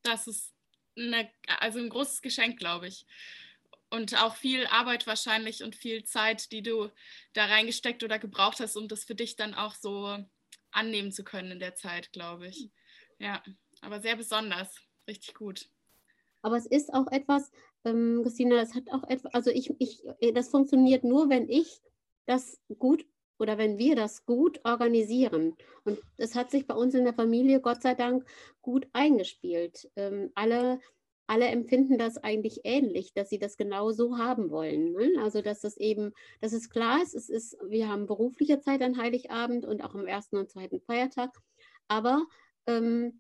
Das 0.04 0.28
ist 0.28 0.54
eine, 1.00 1.30
also 1.60 1.80
ein 1.80 1.90
großes 1.90 2.22
Geschenk, 2.22 2.60
glaube 2.60 2.88
ich. 2.88 3.06
Und 3.90 4.22
auch 4.22 4.36
viel 4.36 4.68
Arbeit 4.68 5.08
wahrscheinlich 5.08 5.64
und 5.64 5.76
viel 5.76 6.04
Zeit, 6.04 6.52
die 6.52 6.62
du 6.62 6.90
da 7.34 7.46
reingesteckt 7.46 8.04
oder 8.04 8.20
gebraucht 8.20 8.60
hast, 8.60 8.76
um 8.76 8.88
das 8.88 9.04
für 9.04 9.16
dich 9.16 9.36
dann 9.36 9.56
auch 9.56 9.74
so 9.74 10.24
annehmen 10.72 11.12
zu 11.12 11.24
können 11.24 11.52
in 11.52 11.60
der 11.60 11.76
Zeit, 11.76 12.12
glaube 12.12 12.48
ich. 12.48 12.70
Ja, 13.18 13.42
aber 13.82 14.00
sehr 14.00 14.16
besonders. 14.16 14.76
Richtig 15.08 15.34
gut. 15.34 15.70
Aber 16.42 16.56
es 16.56 16.68
ist 16.68 16.94
auch 16.94 17.12
etwas, 17.12 17.52
ähm, 17.84 18.22
Christina, 18.24 18.56
das 18.56 18.76
hat 18.76 18.90
auch 18.92 19.04
etwas, 19.10 19.34
also 19.34 19.50
ich, 19.50 19.74
ich, 19.80 20.04
das 20.34 20.50
funktioniert 20.50 21.04
nur, 21.04 21.30
wenn 21.30 21.50
ich 21.50 21.82
das 22.26 22.62
gut 22.78 23.06
oder 23.40 23.58
wenn 23.58 23.78
wir 23.78 23.96
das 23.96 24.26
gut 24.26 24.60
organisieren. 24.64 25.56
Und 25.86 26.00
es 26.18 26.36
hat 26.36 26.52
sich 26.52 26.68
bei 26.68 26.76
uns 26.76 26.94
in 26.94 27.06
der 27.06 27.14
Familie, 27.14 27.62
Gott 27.62 27.82
sei 27.82 27.96
Dank, 27.96 28.26
gut 28.62 28.88
eingespielt. 28.94 29.90
Ähm, 29.96 30.32
alle, 30.36 30.80
alle 31.26 31.48
empfinden 31.48 31.98
das 31.98 32.18
eigentlich 32.18 32.62
ähnlich, 32.66 33.14
dass 33.14 33.30
sie 33.30 33.40
das 33.40 33.56
genau 33.56 33.92
so 33.92 34.18
haben 34.18 34.52
wollen. 34.52 34.92
Ne? 34.92 35.14
Also, 35.22 35.42
dass 35.42 35.62
das 35.62 35.78
eben, 35.78 36.14
dass 36.42 36.54
es 36.54 36.70
klar 36.70 37.02
ist, 37.02 37.16
es 37.16 37.30
ist, 37.30 37.58
wir 37.66 37.88
haben 37.88 38.06
berufliche 38.06 38.60
Zeit 38.60 38.82
an 38.82 38.98
Heiligabend 38.98 39.66
und 39.66 39.84
auch 39.84 39.96
am 39.96 40.06
ersten 40.06 40.38
und 40.38 40.50
zweiten 40.50 40.82
Feiertag. 40.82 41.32
Aber 41.88 42.26
ähm, 42.68 43.20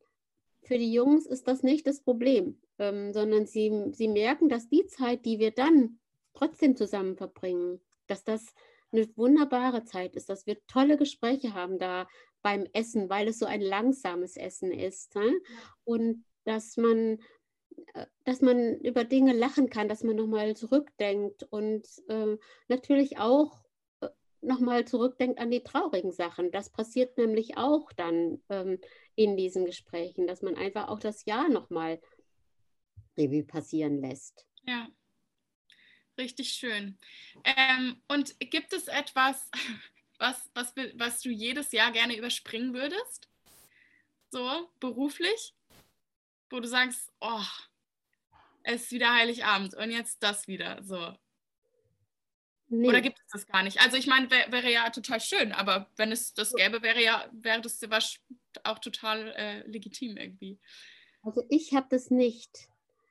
für 0.63 0.77
die 0.77 0.93
Jungs 0.93 1.25
ist 1.25 1.47
das 1.47 1.63
nicht 1.63 1.88
das 1.88 2.01
Problem, 2.01 2.59
ähm, 2.77 3.13
sondern 3.13 3.45
sie, 3.45 3.71
sie 3.93 4.09
merken, 4.09 4.49
dass 4.49 4.67
die 4.67 4.85
Zeit, 4.88 5.25
die 5.25 5.39
wir 5.39 5.51
dann 5.51 5.99
trotzdem 6.33 6.75
zusammen 6.75 7.15
verbringen, 7.15 7.79
dass 8.07 8.23
das 8.23 8.53
eine 8.91 9.08
wunderbare 9.15 9.84
Zeit 9.84 10.15
ist, 10.15 10.29
dass 10.29 10.46
wir 10.46 10.58
tolle 10.67 10.98
Gespräche 10.98 11.53
haben 11.53 11.79
da 11.79 12.08
beim 12.41 12.65
Essen, 12.74 13.10
weil 13.10 13.27
es 13.27 13.39
so 13.39 13.46
ein 13.46 13.62
langsames 13.62 14.38
Essen 14.38 14.72
ist. 14.72 15.15
Ne? 15.15 15.39
Und 15.84 16.25
dass 16.46 16.77
man, 16.77 17.19
äh, 17.93 18.05
dass 18.24 18.41
man 18.41 18.79
über 18.79 19.03
Dinge 19.03 19.34
lachen 19.34 19.69
kann, 19.69 19.88
dass 19.88 20.03
man 20.03 20.15
nochmal 20.15 20.55
zurückdenkt 20.55 21.43
und 21.50 21.88
äh, 22.08 22.38
natürlich 22.67 23.17
auch 23.19 23.63
äh, 24.01 24.10
nochmal 24.41 24.86
zurückdenkt 24.86 25.39
an 25.39 25.51
die 25.51 25.63
traurigen 25.63 26.12
Sachen. 26.12 26.51
Das 26.51 26.69
passiert 26.69 27.17
nämlich 27.17 27.58
auch 27.58 27.91
dann 27.93 28.41
ähm, 28.50 28.79
in 29.15 29.36
diesen 29.36 29.65
Gesprächen, 29.65 30.27
dass 30.27 30.41
man 30.41 30.55
einfach 30.55 30.88
auch 30.88 31.00
das 31.00 31.25
Jahr 31.25 31.50
nochmal 31.50 32.00
Revue 33.17 33.43
passieren 33.43 34.00
lässt. 34.00 34.46
Ja. 34.63 34.88
Richtig 36.19 36.51
schön. 36.51 36.97
Ähm, 37.45 38.01
und 38.09 38.38
gibt 38.41 38.73
es 38.73 38.89
etwas, 38.89 39.49
was, 40.19 40.49
was, 40.53 40.73
was 40.95 41.21
du 41.21 41.29
jedes 41.29 41.71
Jahr 41.71 41.91
gerne 41.91 42.17
überspringen 42.17 42.73
würdest? 42.73 43.29
So, 44.29 44.69
beruflich? 44.81 45.55
Wo 46.49 46.59
du 46.59 46.67
sagst, 46.67 47.09
oh, 47.21 47.45
es 48.63 48.83
ist 48.83 48.91
wieder 48.91 49.15
Heiligabend 49.15 49.75
und 49.75 49.91
jetzt 49.91 50.21
das 50.21 50.47
wieder. 50.47 50.83
So. 50.83 51.15
Nee. 52.67 52.89
Oder 52.89 53.01
gibt 53.01 53.17
es 53.19 53.31
das 53.31 53.47
gar 53.47 53.63
nicht? 53.63 53.79
Also 53.79 53.95
ich 53.95 54.05
meine, 54.05 54.29
wär, 54.29 54.51
wäre 54.51 54.71
ja 54.71 54.89
total 54.89 55.21
schön, 55.21 55.53
aber 55.53 55.89
wenn 55.95 56.11
es 56.11 56.33
das 56.33 56.53
gäbe, 56.53 56.81
wäre 56.81 57.01
ja, 57.01 57.29
wäre 57.31 57.61
das 57.61 57.79
auch 58.63 58.79
total 58.79 59.33
äh, 59.38 59.67
legitim 59.67 60.17
irgendwie. 60.17 60.59
Also 61.23 61.45
ich 61.49 61.73
habe 61.73 61.88
das 61.89 62.11
nicht. 62.11 62.67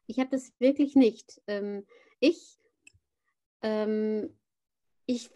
Ich 0.06 0.18
habe 0.18 0.30
das 0.30 0.52
wirklich 0.60 0.94
nicht. 0.94 1.40
Ähm, 1.46 1.86
ich 2.20 2.58
ähm, 3.62 4.30
ich, 5.06 5.30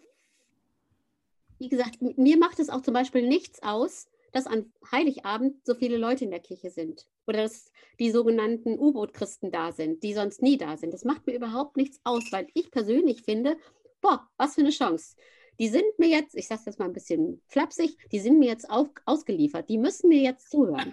wie 1.59 1.69
gesagt, 1.69 2.03
mir 2.03 2.39
macht 2.39 2.59
es 2.59 2.69
auch 2.69 2.83
zum 2.83 2.95
Beispiel 2.95 3.27
nichts 3.27 3.63
aus, 3.63 4.09
dass 4.33 4.47
an 4.47 4.73
Heiligabend 4.91 5.65
so 5.65 5.75
viele 5.75 5.99
Leute 5.99 6.25
in 6.25 6.31
der 6.31 6.41
Kirche 6.41 6.71
sind 6.71 7.07
oder 7.27 7.43
dass 7.43 7.71
die 7.99 8.11
sogenannten 8.11 8.79
U-Boot-Christen 8.79 9.51
da 9.51 9.73
sind, 9.73 10.03
die 10.03 10.15
sonst 10.15 10.43
nie 10.43 10.57
da 10.57 10.77
sind. 10.77 10.93
Das 10.93 11.05
macht 11.05 11.27
mir 11.27 11.35
überhaupt 11.35 11.77
nichts 11.77 12.01
aus, 12.05 12.25
weil 12.33 12.49
ich 12.55 12.71
persönlich 12.71 13.23
finde, 13.23 13.57
boah, 14.01 14.29
was 14.37 14.55
für 14.55 14.63
eine 14.63 14.71
Chance. 14.71 15.15
Die 15.59 15.69
sind 15.69 15.99
mir 15.99 16.09
jetzt, 16.09 16.35
ich 16.35 16.49
sage 16.49 16.63
jetzt 16.67 16.79
mal 16.79 16.87
ein 16.87 16.95
bisschen 16.95 17.43
flapsig, 17.47 17.97
die 18.11 18.19
sind 18.19 18.39
mir 18.39 18.49
jetzt 18.49 18.69
auf, 18.71 18.89
ausgeliefert. 19.05 19.69
Die 19.69 19.79
müssen 19.79 20.09
mir 20.09 20.23
jetzt 20.23 20.51
zuhören. 20.51 20.93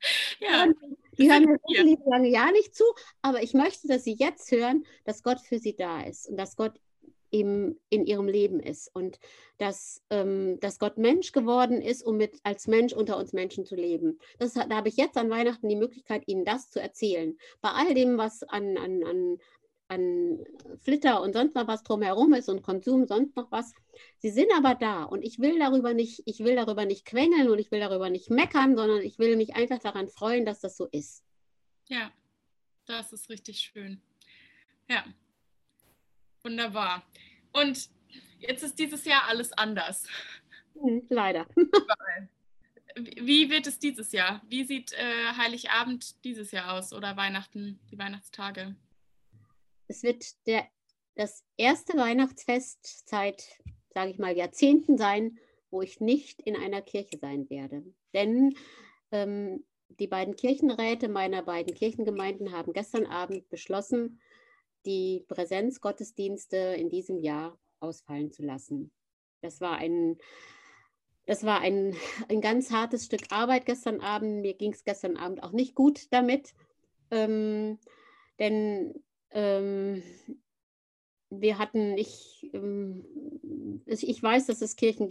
ja, 0.40 0.66
die 1.18 1.30
hören 1.30 1.44
mir 1.44 1.58
ja. 1.68 1.96
lange 2.06 2.28
ja 2.28 2.50
nicht 2.52 2.74
zu, 2.74 2.84
aber 3.22 3.42
ich 3.42 3.54
möchte, 3.54 3.88
dass 3.88 4.04
sie 4.04 4.14
jetzt 4.14 4.50
hören, 4.50 4.84
dass 5.04 5.22
Gott 5.22 5.40
für 5.40 5.58
sie 5.58 5.74
da 5.76 6.02
ist 6.02 6.28
und 6.28 6.36
dass 6.36 6.56
Gott 6.56 6.80
eben 7.30 7.78
in 7.90 8.06
ihrem 8.06 8.26
Leben 8.26 8.60
ist 8.60 8.94
und 8.94 9.18
dass, 9.58 10.02
ähm, 10.10 10.58
dass 10.60 10.78
Gott 10.78 10.98
Mensch 10.98 11.32
geworden 11.32 11.82
ist, 11.82 12.02
um 12.02 12.16
mit, 12.16 12.38
als 12.42 12.66
Mensch 12.66 12.92
unter 12.92 13.18
uns 13.18 13.32
Menschen 13.32 13.66
zu 13.66 13.74
leben. 13.74 14.18
Das, 14.38 14.54
da 14.54 14.68
habe 14.70 14.88
ich 14.88 14.96
jetzt 14.96 15.16
an 15.16 15.30
Weihnachten 15.30 15.68
die 15.68 15.76
Möglichkeit, 15.76 16.22
Ihnen 16.26 16.44
das 16.44 16.70
zu 16.70 16.80
erzählen. 16.80 17.36
Bei 17.60 17.70
all 17.70 17.94
dem, 17.94 18.18
was 18.18 18.42
an, 18.44 18.78
an, 18.78 19.04
an 19.04 19.38
an 19.88 20.44
Flitter 20.82 21.22
und 21.22 21.32
sonst 21.32 21.54
noch 21.54 21.66
was 21.66 21.82
drumherum 21.82 22.34
ist 22.34 22.48
und 22.48 22.62
Konsum, 22.62 23.06
sonst 23.06 23.34
noch 23.36 23.50
was. 23.50 23.74
Sie 24.18 24.30
sind 24.30 24.48
aber 24.56 24.74
da 24.74 25.02
und 25.04 25.22
ich 25.22 25.38
will 25.38 25.58
darüber 25.58 25.94
nicht, 25.94 26.22
ich 26.26 26.40
will 26.40 26.54
darüber 26.54 26.84
nicht 26.84 27.06
quengeln 27.06 27.48
und 27.48 27.58
ich 27.58 27.70
will 27.70 27.80
darüber 27.80 28.10
nicht 28.10 28.30
meckern, 28.30 28.76
sondern 28.76 29.00
ich 29.00 29.18
will 29.18 29.36
mich 29.36 29.56
einfach 29.56 29.78
daran 29.78 30.08
freuen, 30.08 30.44
dass 30.44 30.60
das 30.60 30.76
so 30.76 30.86
ist. 30.86 31.24
Ja, 31.88 32.12
das 32.86 33.12
ist 33.12 33.30
richtig 33.30 33.60
schön. 33.60 34.00
Ja, 34.88 35.04
wunderbar. 36.42 37.02
Und 37.52 37.88
jetzt 38.38 38.62
ist 38.62 38.78
dieses 38.78 39.04
Jahr 39.06 39.26
alles 39.26 39.52
anders. 39.52 40.06
Hm, 40.74 41.02
leider. 41.08 41.46
Wie 42.96 43.48
wird 43.48 43.66
es 43.66 43.78
dieses 43.78 44.12
Jahr? 44.12 44.42
Wie 44.48 44.64
sieht 44.64 44.92
äh, 44.92 45.32
Heiligabend 45.36 46.24
dieses 46.24 46.50
Jahr 46.50 46.72
aus 46.72 46.92
oder 46.92 47.16
Weihnachten, 47.16 47.78
die 47.90 47.98
Weihnachtstage? 47.98 48.74
Es 49.88 50.02
wird 50.02 50.24
der, 50.46 50.66
das 51.16 51.44
erste 51.56 51.96
Weihnachtsfest 51.96 53.08
seit, 53.08 53.42
sage 53.92 54.10
ich 54.10 54.18
mal, 54.18 54.36
Jahrzehnten 54.36 54.96
sein, 54.96 55.38
wo 55.70 55.82
ich 55.82 56.00
nicht 56.00 56.40
in 56.42 56.56
einer 56.56 56.82
Kirche 56.82 57.18
sein 57.18 57.50
werde. 57.50 57.84
Denn 58.14 58.54
ähm, 59.10 59.64
die 59.88 60.06
beiden 60.06 60.36
Kirchenräte 60.36 61.08
meiner 61.08 61.42
beiden 61.42 61.74
Kirchengemeinden 61.74 62.52
haben 62.52 62.72
gestern 62.72 63.06
Abend 63.06 63.48
beschlossen, 63.48 64.20
die 64.86 65.24
Präsenzgottesdienste 65.28 66.56
in 66.56 66.88
diesem 66.88 67.18
Jahr 67.18 67.58
ausfallen 67.80 68.32
zu 68.32 68.42
lassen. 68.42 68.92
Das 69.40 69.60
war 69.60 69.76
ein, 69.76 70.18
das 71.26 71.44
war 71.44 71.60
ein, 71.60 71.96
ein 72.28 72.40
ganz 72.40 72.70
hartes 72.70 73.06
Stück 73.06 73.30
Arbeit 73.30 73.66
gestern 73.66 74.00
Abend. 74.00 74.40
Mir 74.42 74.54
ging 74.54 74.72
es 74.72 74.84
gestern 74.84 75.16
Abend 75.16 75.42
auch 75.42 75.52
nicht 75.52 75.74
gut 75.74 76.06
damit, 76.10 76.54
ähm, 77.10 77.78
denn 78.38 79.02
ähm, 79.30 80.02
wir 81.30 81.58
hatten, 81.58 81.98
ich, 81.98 82.48
ähm, 82.52 83.04
ich 83.86 84.22
weiß, 84.22 84.46
dass 84.46 84.62
es 84.62 84.76
Kirchen 84.76 85.08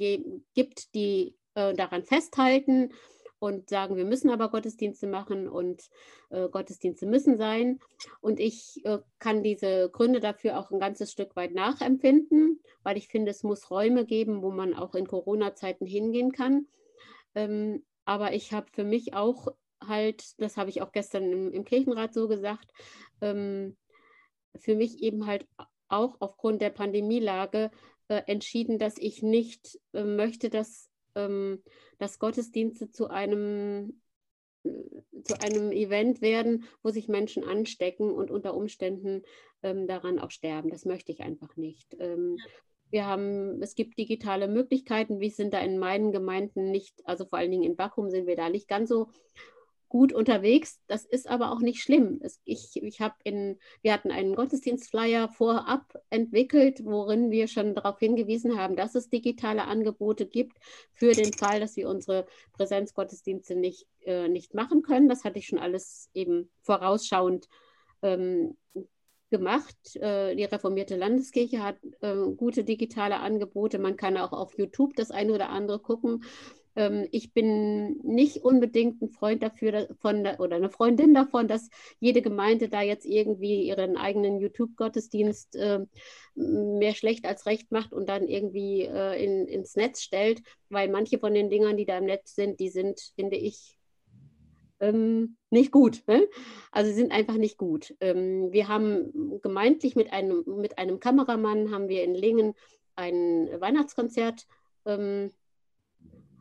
gibt, 0.54 0.94
die 0.96 1.36
äh, 1.56 1.74
daran 1.74 2.04
festhalten 2.04 2.92
und 3.40 3.70
sagen, 3.70 3.96
wir 3.96 4.06
müssen 4.06 4.30
aber 4.30 4.50
Gottesdienste 4.50 5.06
machen 5.06 5.48
und 5.48 5.84
äh, 6.30 6.50
Gottesdienste 6.50 7.06
müssen 7.06 7.38
sein. 7.38 7.80
Und 8.20 8.40
ich 8.40 8.84
äh, 8.84 9.00
kann 9.20 9.44
diese 9.44 9.90
Gründe 9.92 10.20
dafür 10.20 10.60
auch 10.60 10.72
ein 10.72 10.80
ganzes 10.80 11.12
Stück 11.12 11.36
weit 11.36 11.54
nachempfinden, 11.54 12.62
weil 12.84 12.98
ich 12.98 13.10
finde, 13.10 13.32
es 13.32 13.44
muss 13.44 13.70
Räume 13.70 14.06
geben, 14.06 14.42
wo 14.42 14.52
man 14.52 14.74
auch 14.74 14.96
in 14.96 15.08
Corona-Zeiten 15.08 15.86
hingehen 15.86 16.32
kann. 16.32 16.68
Ähm, 17.36 17.86
aber 18.06 18.34
ich 18.34 18.54
habe 18.54 18.68
für 18.72 18.84
mich 18.84 19.14
auch 19.14 19.50
halt, 19.86 20.42
das 20.42 20.58
habe 20.58 20.72
ich 20.72 20.82
auch 20.82 20.92
gestern 20.92 21.32
im, 21.32 21.52
im 21.52 21.64
Kirchenrat 21.64 22.14
so 22.14 22.28
gesagt, 22.28 22.72
ähm, 23.22 23.78
für 24.56 24.76
mich 24.76 25.02
eben 25.02 25.28
halt 25.28 25.48
auch 25.88 26.18
aufgrund 26.20 26.62
der 26.62 26.70
Pandemielage 26.70 27.72
äh, 28.08 28.22
entschieden, 28.28 28.80
dass 28.80 28.98
ich 28.98 29.22
nicht 29.22 29.80
äh, 29.94 30.04
möchte, 30.04 30.50
dass 30.50 30.90
ähm, 31.16 31.64
dass 31.98 32.20
Gottesdienste 32.20 32.92
zu 32.92 33.10
einem 33.10 34.02
äh, 34.64 34.70
zu 35.24 35.42
einem 35.42 35.72
Event 35.72 36.22
werden, 36.22 36.66
wo 36.84 36.90
sich 36.90 37.08
Menschen 37.08 37.44
anstecken 37.44 38.12
und 38.12 38.32
unter 38.32 38.54
Umständen 38.54 39.24
ähm, 39.64 39.88
daran 39.88 40.20
auch 40.20 40.32
sterben. 40.32 40.70
Das 40.70 40.86
möchte 40.86 41.12
ich 41.12 41.22
einfach 41.22 41.56
nicht. 41.58 41.96
Ähm, 42.00 42.38
wir 42.90 43.06
haben, 43.06 43.62
es 43.62 43.76
gibt 43.76 43.98
digitale 43.98 44.48
Möglichkeiten. 44.48 45.20
Wir 45.20 45.32
sind 45.32 45.54
da 45.54 45.60
in 45.60 45.78
meinen 45.78 46.12
Gemeinden 46.12 46.72
nicht, 46.72 47.06
also 47.06 47.26
vor 47.26 47.40
allen 47.40 47.52
Dingen 47.52 47.64
in 47.64 47.76
Bakum 47.76 48.10
sind 48.10 48.28
wir 48.28 48.38
da 48.38 48.50
nicht 48.50 48.70
ganz 48.70 48.90
so 48.90 49.10
gut 49.90 50.14
unterwegs. 50.14 50.80
Das 50.88 51.06
ist 51.06 51.28
aber 51.28 51.52
auch 51.52 51.60
nicht 51.60 51.82
schlimm. 51.82 52.20
Es, 52.22 52.42
ich, 52.44 52.82
ich 52.82 53.00
in, 53.24 53.58
wir 53.82 53.94
hatten 53.94 54.12
einen 54.12 54.36
Gottesdienstflyer 54.36 55.30
vorab 55.30 55.94
entwickelt, 56.10 56.82
worin 56.84 57.32
wir 57.32 57.48
schon 57.48 57.76
darauf 57.76 58.00
hingewiesen 58.00 58.58
haben, 58.58 58.76
dass 58.76 58.96
es 58.96 59.10
digitale 59.10 59.66
Angebote 59.66 60.26
gibt 60.26 60.58
für 60.94 61.12
den 61.14 61.34
Fall, 61.34 61.60
dass 61.60 61.76
wir 61.76 61.90
unsere 61.90 62.26
Präsenzgottesdienste 62.54 63.56
nicht, 63.56 63.88
äh, 64.06 64.28
nicht 64.28 64.54
machen 64.54 64.82
können. 64.82 65.10
Das 65.10 65.24
hatte 65.24 65.40
ich 65.40 65.48
schon 65.48 65.60
alles 65.60 66.10
eben 66.14 66.50
vorausschauend 66.64 67.48
ähm, 68.02 68.58
gemacht. 69.30 69.96
Äh, 69.96 70.36
die 70.36 70.46
reformierte 70.46 70.96
Landeskirche 70.96 71.64
hat 71.64 71.78
äh, 72.02 72.16
gute 72.36 72.64
digitale 72.64 73.20
Angebote. 73.20 73.80
Man 73.80 73.98
kann 73.98 74.18
auch 74.18 74.32
auf 74.32 74.58
YouTube 74.58 74.96
das 74.96 75.12
eine 75.12 75.34
oder 75.34 75.50
andere 75.50 75.80
gucken. 75.80 76.24
Ähm, 76.78 77.08
ich 77.12 77.34
bin 77.34 77.98
nicht 78.04 78.44
unbedingt 78.44 79.02
ein 79.02 79.10
Freund 79.10 79.42
dafür 79.44 79.90
von, 80.00 80.26
oder 80.38 80.56
eine 80.56 80.70
Freundin 80.70 81.14
davon, 81.14 81.48
dass 81.48 81.70
jede 82.00 82.22
Gemeinde 82.22 82.70
da 82.70 82.82
jetzt 82.82 83.06
irgendwie 83.06 83.64
ihren 83.64 83.98
eigenen 83.98 84.40
YouTube-Gottesdienst 84.40 85.56
äh, 85.56 85.80
mehr 86.36 86.94
schlecht 86.94 87.26
als 87.26 87.48
recht 87.48 87.72
macht 87.72 87.92
und 87.92 88.08
dann 88.08 88.28
irgendwie 88.28 88.84
äh, 88.84 89.22
in, 89.22 89.48
ins 89.48 89.76
Netz 89.76 90.04
stellt, 90.04 90.44
weil 90.70 90.88
manche 90.88 91.18
von 91.18 91.34
den 91.34 91.50
Dingern, 91.50 91.78
die 91.78 91.86
da 91.86 91.98
im 91.98 92.06
Netz 92.06 92.36
sind, 92.36 92.60
die 92.60 92.70
sind, 92.70 93.12
finde 93.16 93.38
ich, 93.38 93.78
ähm, 94.80 95.38
nicht 95.50 95.72
gut. 95.72 96.04
Ne? 96.06 96.28
Also 96.72 96.94
sind 96.94 97.12
einfach 97.12 97.38
nicht 97.38 97.58
gut. 97.58 97.96
Ähm, 98.00 98.52
wir 98.52 98.68
haben 98.68 99.42
gemeintlich 99.42 99.96
mit 99.96 100.14
einem, 100.14 100.44
mit 100.46 100.78
einem 100.78 101.00
Kameramann 101.00 101.72
haben 101.72 101.90
wir 101.90 102.04
in 102.04 102.14
Lingen 102.14 102.54
ein 102.96 103.50
Weihnachtskonzert 103.60 104.46
ähm, 104.86 105.32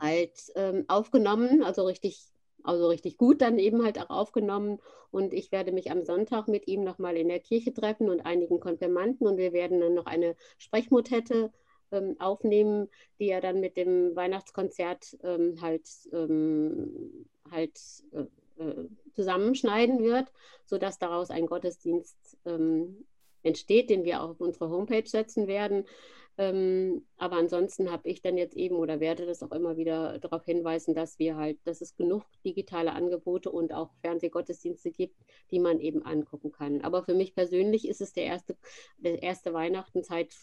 halt 0.00 0.52
ähm, 0.54 0.84
aufgenommen, 0.88 1.62
also 1.62 1.84
richtig, 1.86 2.20
also 2.62 2.88
richtig 2.88 3.16
gut 3.16 3.40
dann 3.40 3.58
eben 3.58 3.84
halt 3.84 3.98
auch 3.98 4.10
aufgenommen. 4.10 4.78
Und 5.10 5.32
ich 5.32 5.52
werde 5.52 5.72
mich 5.72 5.90
am 5.90 6.04
Sonntag 6.04 6.48
mit 6.48 6.68
ihm 6.68 6.84
nochmal 6.84 7.16
in 7.16 7.28
der 7.28 7.40
Kirche 7.40 7.72
treffen 7.72 8.10
und 8.10 8.26
einigen 8.26 8.60
Konfirmanden 8.60 9.26
und 9.26 9.36
wir 9.38 9.52
werden 9.52 9.80
dann 9.80 9.94
noch 9.94 10.06
eine 10.06 10.36
Sprechmotette 10.58 11.52
ähm, 11.92 12.16
aufnehmen, 12.18 12.88
die 13.18 13.28
er 13.28 13.40
dann 13.40 13.60
mit 13.60 13.76
dem 13.76 14.14
Weihnachtskonzert 14.16 15.16
ähm, 15.22 15.60
halt, 15.60 15.88
ähm, 16.12 17.26
halt 17.50 17.80
äh, 18.12 18.62
äh, 18.62 18.88
zusammenschneiden 19.14 20.02
wird, 20.02 20.32
sodass 20.64 20.98
daraus 20.98 21.30
ein 21.30 21.46
Gottesdienst 21.46 22.38
ähm, 22.44 23.06
entsteht, 23.42 23.90
den 23.90 24.04
wir 24.04 24.22
auch 24.22 24.30
auf 24.30 24.40
unsere 24.40 24.68
Homepage 24.68 25.06
setzen 25.06 25.46
werden. 25.46 25.84
Ähm, 26.38 27.06
aber 27.16 27.36
ansonsten 27.36 27.90
habe 27.90 28.08
ich 28.08 28.20
dann 28.20 28.36
jetzt 28.36 28.56
eben 28.56 28.76
oder 28.76 29.00
werde 29.00 29.24
das 29.24 29.42
auch 29.42 29.52
immer 29.52 29.78
wieder 29.78 30.18
darauf 30.18 30.44
hinweisen, 30.44 30.94
dass 30.94 31.18
wir 31.18 31.36
halt, 31.36 31.58
dass 31.64 31.80
es 31.80 31.96
genug 31.96 32.24
digitale 32.44 32.92
Angebote 32.92 33.50
und 33.50 33.72
auch 33.72 33.94
Fernsehgottesdienste 34.02 34.90
gibt, 34.90 35.16
die 35.50 35.58
man 35.58 35.80
eben 35.80 36.04
angucken 36.04 36.52
kann. 36.52 36.82
Aber 36.82 37.04
für 37.04 37.14
mich 37.14 37.34
persönlich 37.34 37.88
ist 37.88 38.02
es 38.02 38.12
der 38.12 38.24
erste, 38.24 38.56
der 38.98 39.22
erste 39.22 39.54
Weihnachten 39.54 40.02
seit 40.02 40.34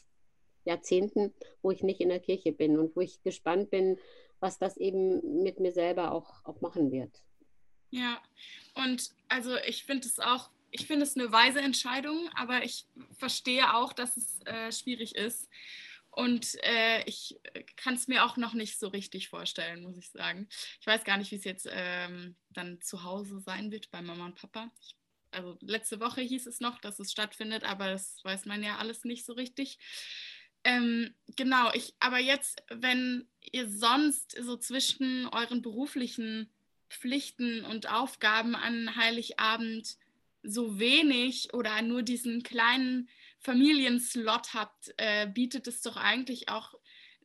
Jahrzehnten, 0.66 1.34
wo 1.62 1.70
ich 1.70 1.84
nicht 1.84 2.02
in 2.02 2.10
der 2.10 2.20
Kirche 2.20 2.54
bin 2.54 2.80
und 2.80 2.96
wo 2.96 3.02
ich 3.02 3.22
gespannt 3.22 3.70
bin, 3.70 4.00
was 4.40 4.58
das 4.58 4.78
eben 4.78 5.44
mit 5.44 5.60
mir 5.60 5.72
selber 5.72 6.12
auch, 6.12 6.44
auch 6.44 6.60
machen 6.62 6.92
wird. 6.92 7.24
Ja, 7.92 8.20
und 8.76 9.12
also 9.30 9.56
ich 9.68 9.84
finde 9.84 10.08
es 10.08 10.18
auch 10.20 10.50
ich 10.74 10.88
finde 10.88 11.04
es 11.04 11.16
eine 11.16 11.32
weise 11.32 11.62
Entscheidung, 11.62 12.30
aber 12.34 12.64
ich 12.64 12.88
verstehe 13.18 13.76
auch, 13.76 13.94
dass 13.94 14.18
es 14.18 14.40
äh, 14.46 14.72
schwierig 14.72 15.16
ist. 15.16 15.48
Und 16.10 16.58
äh, 16.64 17.04
ich 17.06 17.40
kann 17.76 17.94
es 17.94 18.08
mir 18.08 18.26
auch 18.26 18.38
noch 18.38 18.54
nicht 18.54 18.80
so 18.80 18.88
richtig 18.88 19.30
vorstellen, 19.30 19.84
muss 19.84 19.98
ich 19.98 20.10
sagen. 20.10 20.48
Ich 20.82 20.88
weiß 20.88 21.04
gar 21.04 21.18
nicht, 21.18 21.32
wie 21.32 21.36
es 21.36 21.44
jetzt 21.44 21.68
ähm, 21.72 22.36
dann 22.50 22.82
zu 22.82 23.04
Hause 23.04 23.40
sein 23.40 23.72
wird 23.72 23.92
bei 23.92 24.02
Mama 24.02 24.26
und 24.26 24.36
Papa. 24.36 24.72
Ich, 24.82 24.96
also 25.30 25.58
letzte 25.62 26.00
Woche 26.00 26.22
hieß 26.22 26.48
es 26.48 26.60
noch, 26.60 26.80
dass 26.80 27.00
es 27.00 27.12
stattfindet, 27.12 27.64
aber 27.64 27.90
das 27.90 28.24
weiß 28.24 28.46
man 28.46 28.64
ja 28.64 28.78
alles 28.78 29.06
nicht 29.06 29.26
so 29.26 29.34
richtig. 29.34 29.78
Ähm, 30.64 31.14
genau, 31.36 31.72
ich, 31.74 31.94
aber 32.00 32.20
jetzt, 32.20 32.64
wenn 32.70 33.28
ihr 33.52 33.70
sonst 33.70 34.36
so 34.42 34.58
zwischen 34.58 35.28
euren 35.28 35.62
beruflichen 35.62 36.52
Pflichten 36.90 37.64
und 37.66 37.92
Aufgaben 37.92 38.56
an 38.56 38.96
Heiligabend 38.96 39.98
so 40.44 40.80
wenig 40.80 41.54
oder 41.54 41.82
nur 41.82 42.04
diesen 42.04 42.44
kleinen 42.44 43.10
Familienslot 43.40 44.54
habt, 44.54 44.94
äh, 44.98 45.28
bietet 45.28 45.68
es 45.68 45.82
doch 45.82 45.98
eigentlich 45.98 46.50
auch 46.50 46.74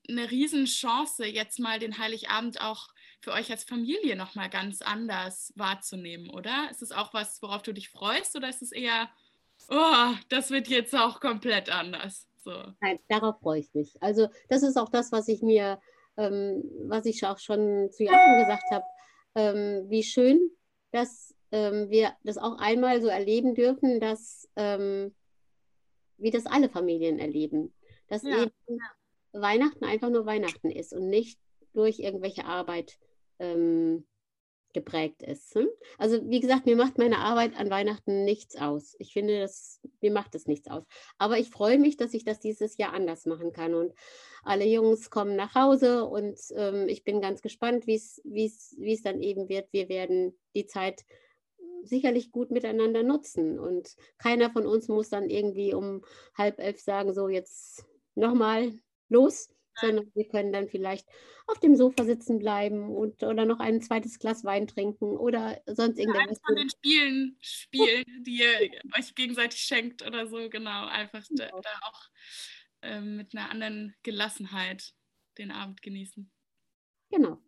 eine 0.09 0.31
Riesenchance, 0.31 1.27
jetzt 1.27 1.59
mal 1.59 1.79
den 1.79 1.99
Heiligabend 1.99 2.61
auch 2.61 2.89
für 3.21 3.33
euch 3.33 3.51
als 3.51 3.65
Familie 3.65 4.17
nochmal 4.17 4.49
ganz 4.49 4.81
anders 4.81 5.53
wahrzunehmen, 5.57 6.31
oder? 6.31 6.69
Ist 6.71 6.83
es 6.83 6.93
auch 6.93 7.13
was, 7.13 7.43
worauf 7.43 7.63
du 7.63 7.73
dich 7.73 7.91
freust 7.91 8.37
oder 8.37 8.49
ist 8.49 8.63
es 8.63 8.73
eher, 8.73 9.09
oh, 9.69 10.15
das 10.29 10.51
wird 10.51 10.69
jetzt 10.69 10.95
auch 10.95 11.21
komplett 11.21 11.69
anders? 11.69 12.27
So. 12.45 12.53
Nein, 12.81 12.99
darauf 13.09 13.41
freue 13.41 13.61
ich 13.61 13.75
mich. 13.75 14.01
Also 14.01 14.29
das 14.49 14.63
ist 14.63 14.77
auch 14.77 14.89
das, 14.89 15.13
was 15.13 15.29
ich 15.29 15.43
mir, 15.43 15.81
ähm, 16.17 16.63
was 16.87 17.05
ich 17.07 17.27
auch 17.27 17.39
schon 17.39 17.91
zu 17.91 18.05
Jahren 18.05 18.39
gesagt 18.39 18.71
habe, 18.71 18.85
ähm, 19.35 19.91
wie 19.91 20.03
schön, 20.03 20.51
dass 20.93 21.35
ähm, 21.53 21.91
wir 21.91 22.13
das 22.25 22.39
auch 22.39 22.59
einmal 22.59 23.01
so 23.01 23.09
erleben 23.09 23.55
dürfen, 23.55 24.01
dass 24.01 24.49
ähm, 24.57 25.15
wie 26.19 26.31
das 26.31 26.47
alle 26.47 26.69
Familien 26.69 27.19
erleben. 27.19 27.75
Dass 28.09 28.23
ja. 28.23 28.43
eben 28.43 28.81
Weihnachten 29.33 29.85
einfach 29.85 30.11
nur 30.11 30.27
Weihnachten 30.27 30.71
ist 30.71 30.93
und 30.93 31.09
nicht 31.09 31.39
durch 31.75 31.99
irgendwelche 32.01 32.45
Arbeit 32.45 32.99
ähm, 33.39 34.07
geprägt 34.73 35.23
ist. 35.23 35.55
Hm? 35.55 35.69
Also 35.97 36.29
wie 36.29 36.41
gesagt, 36.41 36.67
mir 36.67 36.77
macht 36.77 36.99
meine 36.99 37.19
Arbeit 37.19 37.59
an 37.59 37.71
Weihnachten 37.71 38.25
nichts 38.25 38.57
aus. 38.57 38.95
Ich 38.99 39.13
finde, 39.13 39.41
das, 39.41 39.81
mir 40.01 40.13
macht 40.13 40.35
es 40.35 40.47
nichts 40.47 40.69
aus. 40.69 40.85
Aber 41.19 41.39
ich 41.39 41.51
freue 41.51 41.79
mich, 41.79 41.97
dass 41.97 42.15
ich 42.15 42.25
das 42.25 42.41
dieses 42.41 42.77
Jahr 42.77 42.93
anders 42.93 43.27
machen 43.27 43.53
kann. 43.53 43.75
Und 43.75 43.93
alle 44.43 44.67
Jungs 44.67 45.11
kommen 45.11 45.37
nach 45.37 45.55
Hause 45.55 46.05
und 46.05 46.39
ähm, 46.55 46.89
ich 46.89 47.05
bin 47.05 47.21
ganz 47.21 47.43
gespannt, 47.43 47.87
wie 47.87 47.95
es 47.97 49.03
dann 49.03 49.21
eben 49.21 49.49
wird. 49.49 49.73
Wir 49.73 49.89
werden 49.89 50.39
die 50.55 50.67
Zeit 50.67 51.05
sicherlich 51.89 52.31
gut 52.31 52.51
miteinander 52.51 53.03
nutzen. 53.03 53.59
Und 53.59 53.97
keiner 54.19 54.51
von 54.51 54.67
uns 54.67 54.89
muss 54.89 55.09
dann 55.09 55.31
irgendwie 55.31 55.75
um 55.75 56.05
halb 56.37 56.59
elf 56.59 56.81
sagen, 56.81 57.15
so 57.15 57.29
jetzt 57.29 57.85
nochmal 58.15 58.73
los, 59.09 59.49
sondern 59.81 60.11
wir 60.15 60.29
können 60.29 60.53
dann 60.53 60.69
vielleicht 60.69 61.07
auf 61.47 61.59
dem 61.61 61.77
Sofa 61.77 62.05
sitzen 62.05 62.39
bleiben 62.39 62.95
und 62.95 63.23
oder 63.23 63.45
noch 63.45 63.61
ein 63.61 63.81
zweites 63.81 64.19
Glas 64.19 64.45
Wein 64.45 64.67
trinken 64.67 65.17
oder 65.17 65.61
sonst 65.67 65.99
irgendwas. 65.99 66.27
Ja, 66.27 66.47
von 66.47 66.57
den 66.57 66.71
Spielen 66.71 67.37
spielen, 67.41 68.25
die 68.25 68.39
ihr 68.39 68.71
euch 68.99 69.15
gegenseitig 69.15 69.61
schenkt 69.61 70.07
oder 70.07 70.27
so, 70.27 70.49
genau. 70.51 70.87
Einfach 70.87 71.25
da, 71.31 71.47
genau. 71.47 71.61
da 71.61 71.71
auch 71.83 72.03
äh, 72.83 73.01
mit 73.01 73.35
einer 73.35 73.51
anderen 73.51 73.95
Gelassenheit 74.03 74.93
den 75.39 75.51
Abend 75.51 75.81
genießen. 75.81 76.31
Genau. 77.11 77.39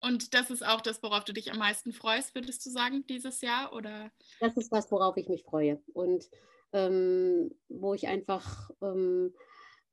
Und 0.00 0.34
das 0.34 0.50
ist 0.50 0.66
auch 0.66 0.80
das, 0.80 1.02
worauf 1.02 1.24
du 1.24 1.32
dich 1.32 1.52
am 1.52 1.58
meisten 1.58 1.92
freust, 1.92 2.34
würdest 2.34 2.64
du 2.64 2.70
sagen, 2.70 3.04
dieses 3.08 3.40
Jahr? 3.42 3.72
Oder? 3.72 4.10
Das 4.40 4.56
ist 4.56 4.72
was, 4.72 4.90
worauf 4.90 5.16
ich 5.16 5.28
mich 5.28 5.44
freue. 5.44 5.82
Und 5.92 6.24
ähm, 6.72 7.50
wo 7.68 7.94
ich 7.94 8.06
einfach, 8.06 8.70
ähm, 8.80 9.34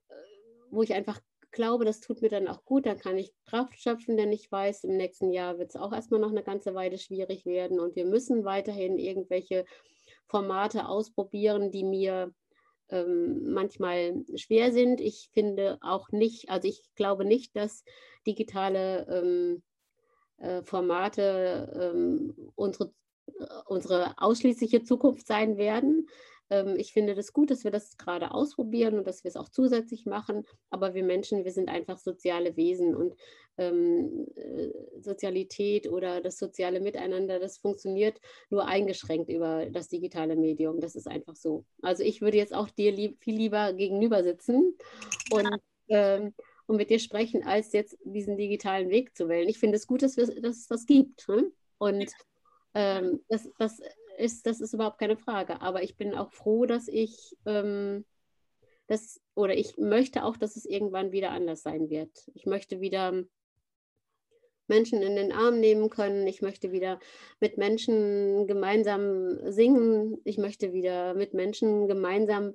äh, 0.07 0.13
wo 0.69 0.81
ich 0.83 0.93
einfach 0.93 1.19
glaube, 1.51 1.85
das 1.85 1.99
tut 1.99 2.21
mir 2.21 2.29
dann 2.29 2.47
auch 2.47 2.63
gut, 2.65 2.85
dann 2.85 2.99
kann 2.99 3.17
ich 3.17 3.33
Kraft 3.45 3.79
schöpfen, 3.79 4.15
denn 4.15 4.31
ich 4.31 4.51
weiß, 4.51 4.83
im 4.83 4.95
nächsten 4.95 5.31
Jahr 5.31 5.57
wird 5.57 5.69
es 5.69 5.75
auch 5.75 5.91
erstmal 5.91 6.19
noch 6.19 6.29
eine 6.29 6.43
ganze 6.43 6.75
Weile 6.75 6.97
schwierig 6.97 7.45
werden 7.45 7.79
und 7.79 7.95
wir 7.95 8.05
müssen 8.05 8.45
weiterhin 8.45 8.97
irgendwelche 8.97 9.65
Formate 10.27 10.87
ausprobieren, 10.87 11.71
die 11.71 11.83
mir 11.83 12.33
ähm, 12.89 13.51
manchmal 13.53 14.23
schwer 14.35 14.71
sind. 14.71 15.01
Ich 15.01 15.29
finde 15.33 15.77
auch 15.81 16.09
nicht, 16.11 16.49
also 16.49 16.67
ich 16.67 16.83
glaube 16.95 17.25
nicht, 17.25 17.55
dass 17.55 17.83
digitale 18.25 19.07
ähm, 19.09 19.63
äh, 20.37 20.61
Formate 20.63 21.93
ähm, 21.95 22.51
unsere, 22.55 22.93
äh, 23.27 23.45
unsere 23.65 24.13
ausschließliche 24.17 24.83
Zukunft 24.83 25.27
sein 25.27 25.57
werden. 25.57 26.07
Ähm, 26.49 26.75
ich 26.77 26.93
finde 26.93 27.15
das 27.15 27.33
gut, 27.33 27.51
dass 27.51 27.63
wir 27.63 27.71
das 27.71 27.97
gerade 27.97 28.31
ausprobieren 28.31 28.97
und 28.97 29.07
dass 29.07 29.23
wir 29.23 29.29
es 29.29 29.37
auch 29.37 29.49
zusätzlich 29.49 30.05
machen. 30.05 30.45
Aber 30.69 30.93
wir 30.93 31.03
Menschen, 31.03 31.45
wir 31.45 31.51
sind 31.51 31.69
einfach 31.69 31.97
soziale 31.97 32.55
Wesen 32.55 32.95
und 32.95 33.15
ähm, 33.57 34.27
äh, 34.35 34.69
Sozialität 34.99 35.89
oder 35.89 36.21
das 36.21 36.37
soziale 36.37 36.79
Miteinander, 36.79 37.39
das 37.39 37.57
funktioniert 37.57 38.19
nur 38.49 38.67
eingeschränkt 38.67 39.29
über 39.29 39.65
das 39.71 39.89
digitale 39.89 40.35
Medium. 40.35 40.79
Das 40.79 40.95
ist 40.95 41.07
einfach 41.07 41.35
so. 41.35 41.65
Also 41.81 42.03
ich 42.03 42.21
würde 42.21 42.37
jetzt 42.37 42.53
auch 42.53 42.69
dir 42.69 42.91
lieb, 42.91 43.17
viel 43.19 43.35
lieber 43.35 43.73
gegenüber 43.73 44.23
sitzen 44.23 44.77
und, 45.31 45.49
ähm, 45.89 46.33
und 46.67 46.77
mit 46.77 46.89
dir 46.89 46.99
sprechen, 46.99 47.43
als 47.43 47.71
jetzt 47.73 47.97
diesen 48.03 48.37
digitalen 48.37 48.89
Weg 48.89 49.15
zu 49.15 49.27
wählen. 49.29 49.49
Ich 49.49 49.57
finde 49.57 49.77
es 49.77 49.87
gut, 49.87 50.03
dass, 50.03 50.17
wir, 50.17 50.27
dass 50.41 50.57
es 50.57 50.67
das 50.67 50.85
gibt. 50.85 51.27
Ne? 51.27 51.51
Und 51.77 52.11
ähm, 52.73 53.21
das, 53.29 53.49
das 53.57 53.81
ist, 54.17 54.45
das 54.45 54.61
ist 54.61 54.73
überhaupt 54.73 54.99
keine 54.99 55.17
Frage. 55.17 55.61
Aber 55.61 55.81
ich 55.81 55.95
bin 55.95 56.13
auch 56.13 56.33
froh, 56.33 56.65
dass 56.65 56.87
ich 56.87 57.35
ähm, 57.45 58.05
das, 58.87 59.21
oder 59.35 59.55
ich 59.55 59.77
möchte 59.77 60.23
auch, 60.23 60.37
dass 60.37 60.55
es 60.55 60.65
irgendwann 60.65 61.11
wieder 61.11 61.31
anders 61.31 61.63
sein 61.63 61.89
wird. 61.89 62.29
Ich 62.33 62.45
möchte 62.45 62.81
wieder 62.81 63.23
Menschen 64.67 65.01
in 65.01 65.15
den 65.15 65.31
Arm 65.31 65.59
nehmen 65.59 65.89
können. 65.89 66.27
Ich 66.27 66.41
möchte 66.41 66.71
wieder 66.71 66.99
mit 67.39 67.57
Menschen 67.57 68.47
gemeinsam 68.47 69.39
singen. 69.51 70.19
Ich 70.25 70.37
möchte 70.37 70.73
wieder 70.73 71.13
mit 71.13 71.33
Menschen 71.33 71.87
gemeinsam 71.87 72.53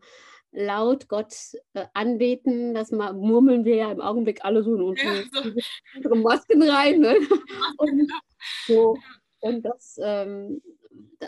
laut 0.52 1.08
Gott 1.08 1.34
äh, 1.72 1.86
anbeten. 1.94 2.74
Das 2.74 2.90
murmeln 2.90 3.64
wir 3.64 3.76
ja 3.76 3.90
im 3.90 4.00
Augenblick 4.00 4.44
alle 4.44 4.62
so 4.62 4.74
in 4.74 4.82
unsere, 4.82 5.16
ja, 5.16 5.22
so. 5.32 5.50
unsere 5.96 6.16
Masken 6.16 6.62
rein. 6.62 7.00
Ne? 7.00 7.16
Und, 7.78 8.12
so. 8.66 8.96
und 9.40 9.62
das, 9.62 9.98
ähm, 10.02 10.62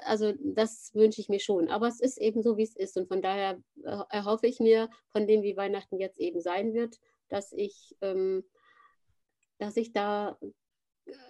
also 0.05 0.33
das 0.41 0.95
wünsche 0.95 1.21
ich 1.21 1.29
mir 1.29 1.41
schon. 1.41 1.69
Aber 1.69 1.89
es 1.89 2.01
ist 2.01 2.19
eben 2.19 2.43
so, 2.43 2.57
wie 2.57 2.63
es 2.63 2.77
ist. 2.77 2.97
Und 2.97 3.09
von 3.09 3.23
daher 3.23 3.59
äh, 3.83 3.99
erhoffe 4.11 4.47
ich 4.47 4.61
mir 4.61 4.89
von 5.09 5.27
dem, 5.27 5.43
wie 5.43 5.57
Weihnachten 5.57 5.99
jetzt 5.99 6.21
eben 6.21 6.41
sein 6.41 6.75
wird, 6.75 6.99
dass 7.29 7.53
ich, 7.53 7.97
ähm, 8.03 8.45
dass 9.59 9.77
ich 9.77 9.93
da 9.93 10.39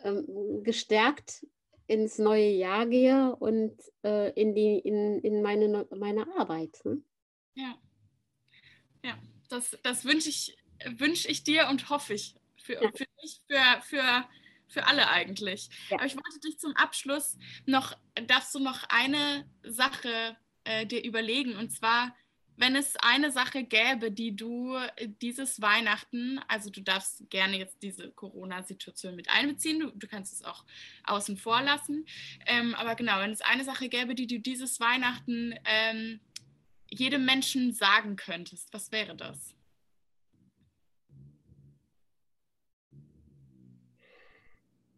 ähm, 0.03 0.63
gestärkt 0.63 1.47
ins 1.87 2.19
neue 2.19 2.49
Jahr 2.49 2.87
gehe 2.87 3.37
und 3.37 3.77
äh, 4.03 4.33
in, 4.33 4.55
die, 4.55 4.79
in, 4.79 5.21
in 5.21 5.43
meine, 5.43 5.87
meine 5.95 6.27
Arbeit. 6.37 6.81
Ne? 6.85 7.03
Ja. 7.55 7.79
Ja, 9.03 9.19
das, 9.49 9.77
das 9.83 10.05
wünsche 10.05 10.29
ich, 10.29 10.57
wünsch 10.87 11.27
ich 11.27 11.45
dir 11.45 11.69
und 11.69 11.91
hoffe 11.91 12.15
ich. 12.15 12.35
Für, 12.57 12.83
ja. 12.83 12.91
für 12.95 13.05
dich, 13.23 13.41
für, 13.47 13.83
für 13.83 14.25
für 14.75 14.87
alle 14.87 15.09
eigentlich. 15.09 15.69
Ja. 15.89 15.97
Aber 15.97 16.07
ich 16.07 16.17
wollte 16.17 16.41
dich 16.41 16.59
zum 16.59 16.75
Abschluss 16.77 17.39
noch, 17.65 17.97
darfst 18.27 18.55
du 18.55 18.59
noch 18.59 18.85
eine 18.89 19.49
Sache 19.63 20.37
äh, 20.65 20.87
dir 20.87 21.05
überlegen 21.05 21.57
und 21.57 21.71
zwar, 21.71 22.15
wenn 22.57 22.77
es 22.77 22.97
eine 22.97 23.33
Sache 23.33 23.65
gäbe, 23.65 24.13
die 24.13 24.37
du 24.37 24.77
dieses 25.21 25.61
Weihnachten, 25.61 26.39
also 26.47 26.71
du 26.71 26.83
darfst 26.83 27.29
gerne 27.29 27.59
jetzt 27.59 27.83
diese 27.83 28.13
Corona-Situation 28.13 29.17
mit 29.17 29.29
einbeziehen, 29.29 29.81
du, 29.81 29.91
du, 29.91 30.07
kannst 30.07 30.33
es 30.33 30.45
auch 30.45 30.65
außen 31.03 31.37
vor 31.37 31.63
lassen, 31.63 32.07
ähm, 32.47 32.77
aber 32.77 32.95
genau, 32.95 33.19
wenn 33.19 33.33
es 33.33 33.41
eine 33.41 33.65
Sache 33.65 33.89
gäbe, 33.89 34.15
die 34.15 34.29
du 34.29 34.39
dieses 34.39 34.79
Weihnachten 34.79 35.55
ähm, 35.65 36.21
jedem 36.99 37.25
Menschen 37.25 37.73
sagen 37.73 38.17
könntest, 38.17 38.73
was 38.73 38.93
wäre 38.93 39.17
das? 39.17 39.55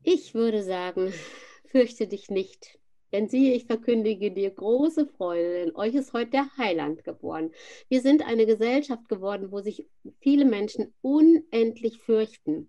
Ich 0.02 0.34
würde 0.34 0.62
sagen, 0.62 1.12
fürchte 1.66 2.06
dich 2.06 2.30
nicht. 2.30 2.78
Denn 3.12 3.28
siehe, 3.28 3.54
ich 3.54 3.66
verkündige 3.66 4.30
dir 4.30 4.50
große 4.50 5.06
Freude, 5.06 5.64
denn 5.64 5.76
euch 5.76 5.94
ist 5.94 6.12
heute 6.12 6.32
der 6.32 6.56
Heiland 6.56 7.04
geboren. 7.04 7.52
Wir 7.88 8.00
sind 8.00 8.22
eine 8.22 8.46
Gesellschaft 8.46 9.08
geworden, 9.08 9.52
wo 9.52 9.60
sich 9.60 9.88
viele 10.20 10.44
Menschen 10.44 10.92
unendlich 11.02 11.98
fürchten. 11.98 12.68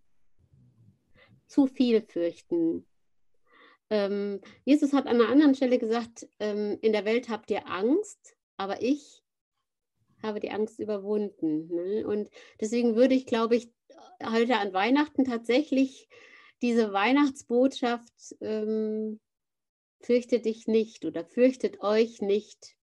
Zu 1.48 1.68
viel 1.68 2.02
fürchten. 2.02 2.86
Ähm, 3.90 4.42
Jesus 4.64 4.94
hat 4.94 5.08
an 5.08 5.22
einer 5.22 5.30
anderen 5.30 5.56
Stelle 5.56 5.80
gesagt, 5.80 6.28
ähm, 6.40 6.78
in 6.82 6.92
der 6.92 7.06
Welt 7.06 7.30
habt 7.30 7.50
ihr 7.50 7.68
Angst, 7.68 8.37
aber 8.58 8.82
ich 8.82 9.24
habe 10.22 10.40
die 10.40 10.52
Angst 10.52 10.80
überwunden. 10.80 11.68
Ne? 11.68 12.06
Und 12.06 12.30
deswegen 12.60 12.96
würde 12.96 13.16
ich, 13.16 13.26
glaube 13.26 13.56
ich, 13.56 13.72
heute 14.24 14.58
an 14.58 14.74
Weihnachten 14.74 15.26
tatsächlich 15.26 16.08
diese 16.62 16.92
Weihnachtsbotschaft, 16.92 18.36
ähm, 18.42 19.20
fürchtet 20.02 20.46
dich 20.46 20.68
nicht 20.68 21.06
oder 21.06 21.26
fürchtet 21.26 21.82
euch 21.82 22.22
nicht. 22.22 22.76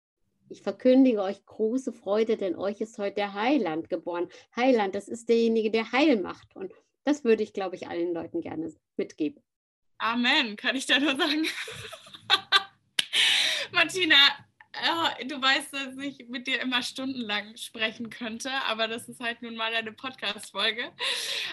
Ich 0.49 0.63
verkündige 0.63 1.23
euch 1.23 1.45
große 1.47 1.93
Freude, 1.93 2.37
denn 2.37 2.57
euch 2.57 2.81
ist 2.81 2.99
heute 2.99 3.17
der 3.17 3.35
Heiland 3.35 3.89
geboren. 3.89 4.29
Heiland, 4.55 4.95
das 4.95 5.09
ist 5.09 5.29
derjenige, 5.29 5.71
der 5.71 5.93
Heil 5.93 6.21
macht. 6.21 6.55
Und 6.55 6.73
das 7.05 7.25
würde 7.25 7.43
ich, 7.43 7.53
glaube 7.53 7.77
ich, 7.77 7.89
allen 7.89 8.13
Leuten 8.13 8.43
gerne 8.43 8.73
mitgeben. 8.97 9.43
Amen, 9.99 10.57
kann 10.57 10.77
ich 10.77 10.87
da 10.87 10.99
nur 10.99 11.17
sagen. 11.17 11.47
Martina, 13.73 14.17
Oh, 14.75 15.25
du 15.27 15.41
weißt, 15.41 15.75
dass 15.75 15.99
ich 15.99 16.29
mit 16.29 16.47
dir 16.47 16.61
immer 16.61 16.83
stundenlang 16.83 17.57
sprechen 17.59 18.09
könnte, 18.09 18.51
aber 18.69 18.89
das 18.89 19.07
ist 19.07 19.21
halt 19.21 19.43
nun 19.43 19.55
mal 19.55 19.75
eine 19.75 19.93
Podcast-Folge. 19.93 20.91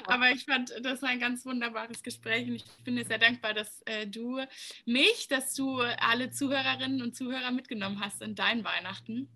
Aber 0.05 0.31
ich 0.31 0.45
fand, 0.45 0.73
das 0.81 1.01
war 1.01 1.09
ein 1.09 1.19
ganz 1.19 1.45
wunderbares 1.45 2.01
Gespräch 2.01 2.47
und 2.47 2.55
ich 2.55 2.65
bin 2.85 2.95
dir 2.95 3.05
sehr 3.05 3.17
dankbar, 3.17 3.53
dass 3.53 3.81
äh, 3.81 4.07
du 4.07 4.39
mich, 4.85 5.27
dass 5.27 5.53
du 5.53 5.79
alle 5.81 6.31
Zuhörerinnen 6.31 7.01
und 7.01 7.15
Zuhörer 7.15 7.51
mitgenommen 7.51 7.99
hast 7.99 8.21
in 8.21 8.35
deinen 8.35 8.63
Weihnachten. 8.63 9.27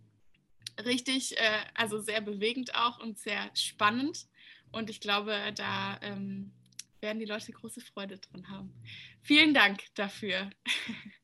Richtig, 0.85 1.37
äh, 1.37 1.65
also 1.73 1.99
sehr 1.99 2.21
bewegend 2.21 2.75
auch 2.75 2.99
und 2.99 3.19
sehr 3.19 3.51
spannend. 3.53 4.27
Und 4.71 4.89
ich 4.89 5.01
glaube, 5.01 5.37
da 5.55 5.99
ähm, 6.01 6.53
werden 7.01 7.19
die 7.19 7.25
Leute 7.25 7.51
große 7.51 7.81
Freude 7.81 8.17
drin 8.17 8.49
haben. 8.49 8.73
Vielen 9.21 9.53
Dank 9.53 9.83
dafür. 9.95 10.49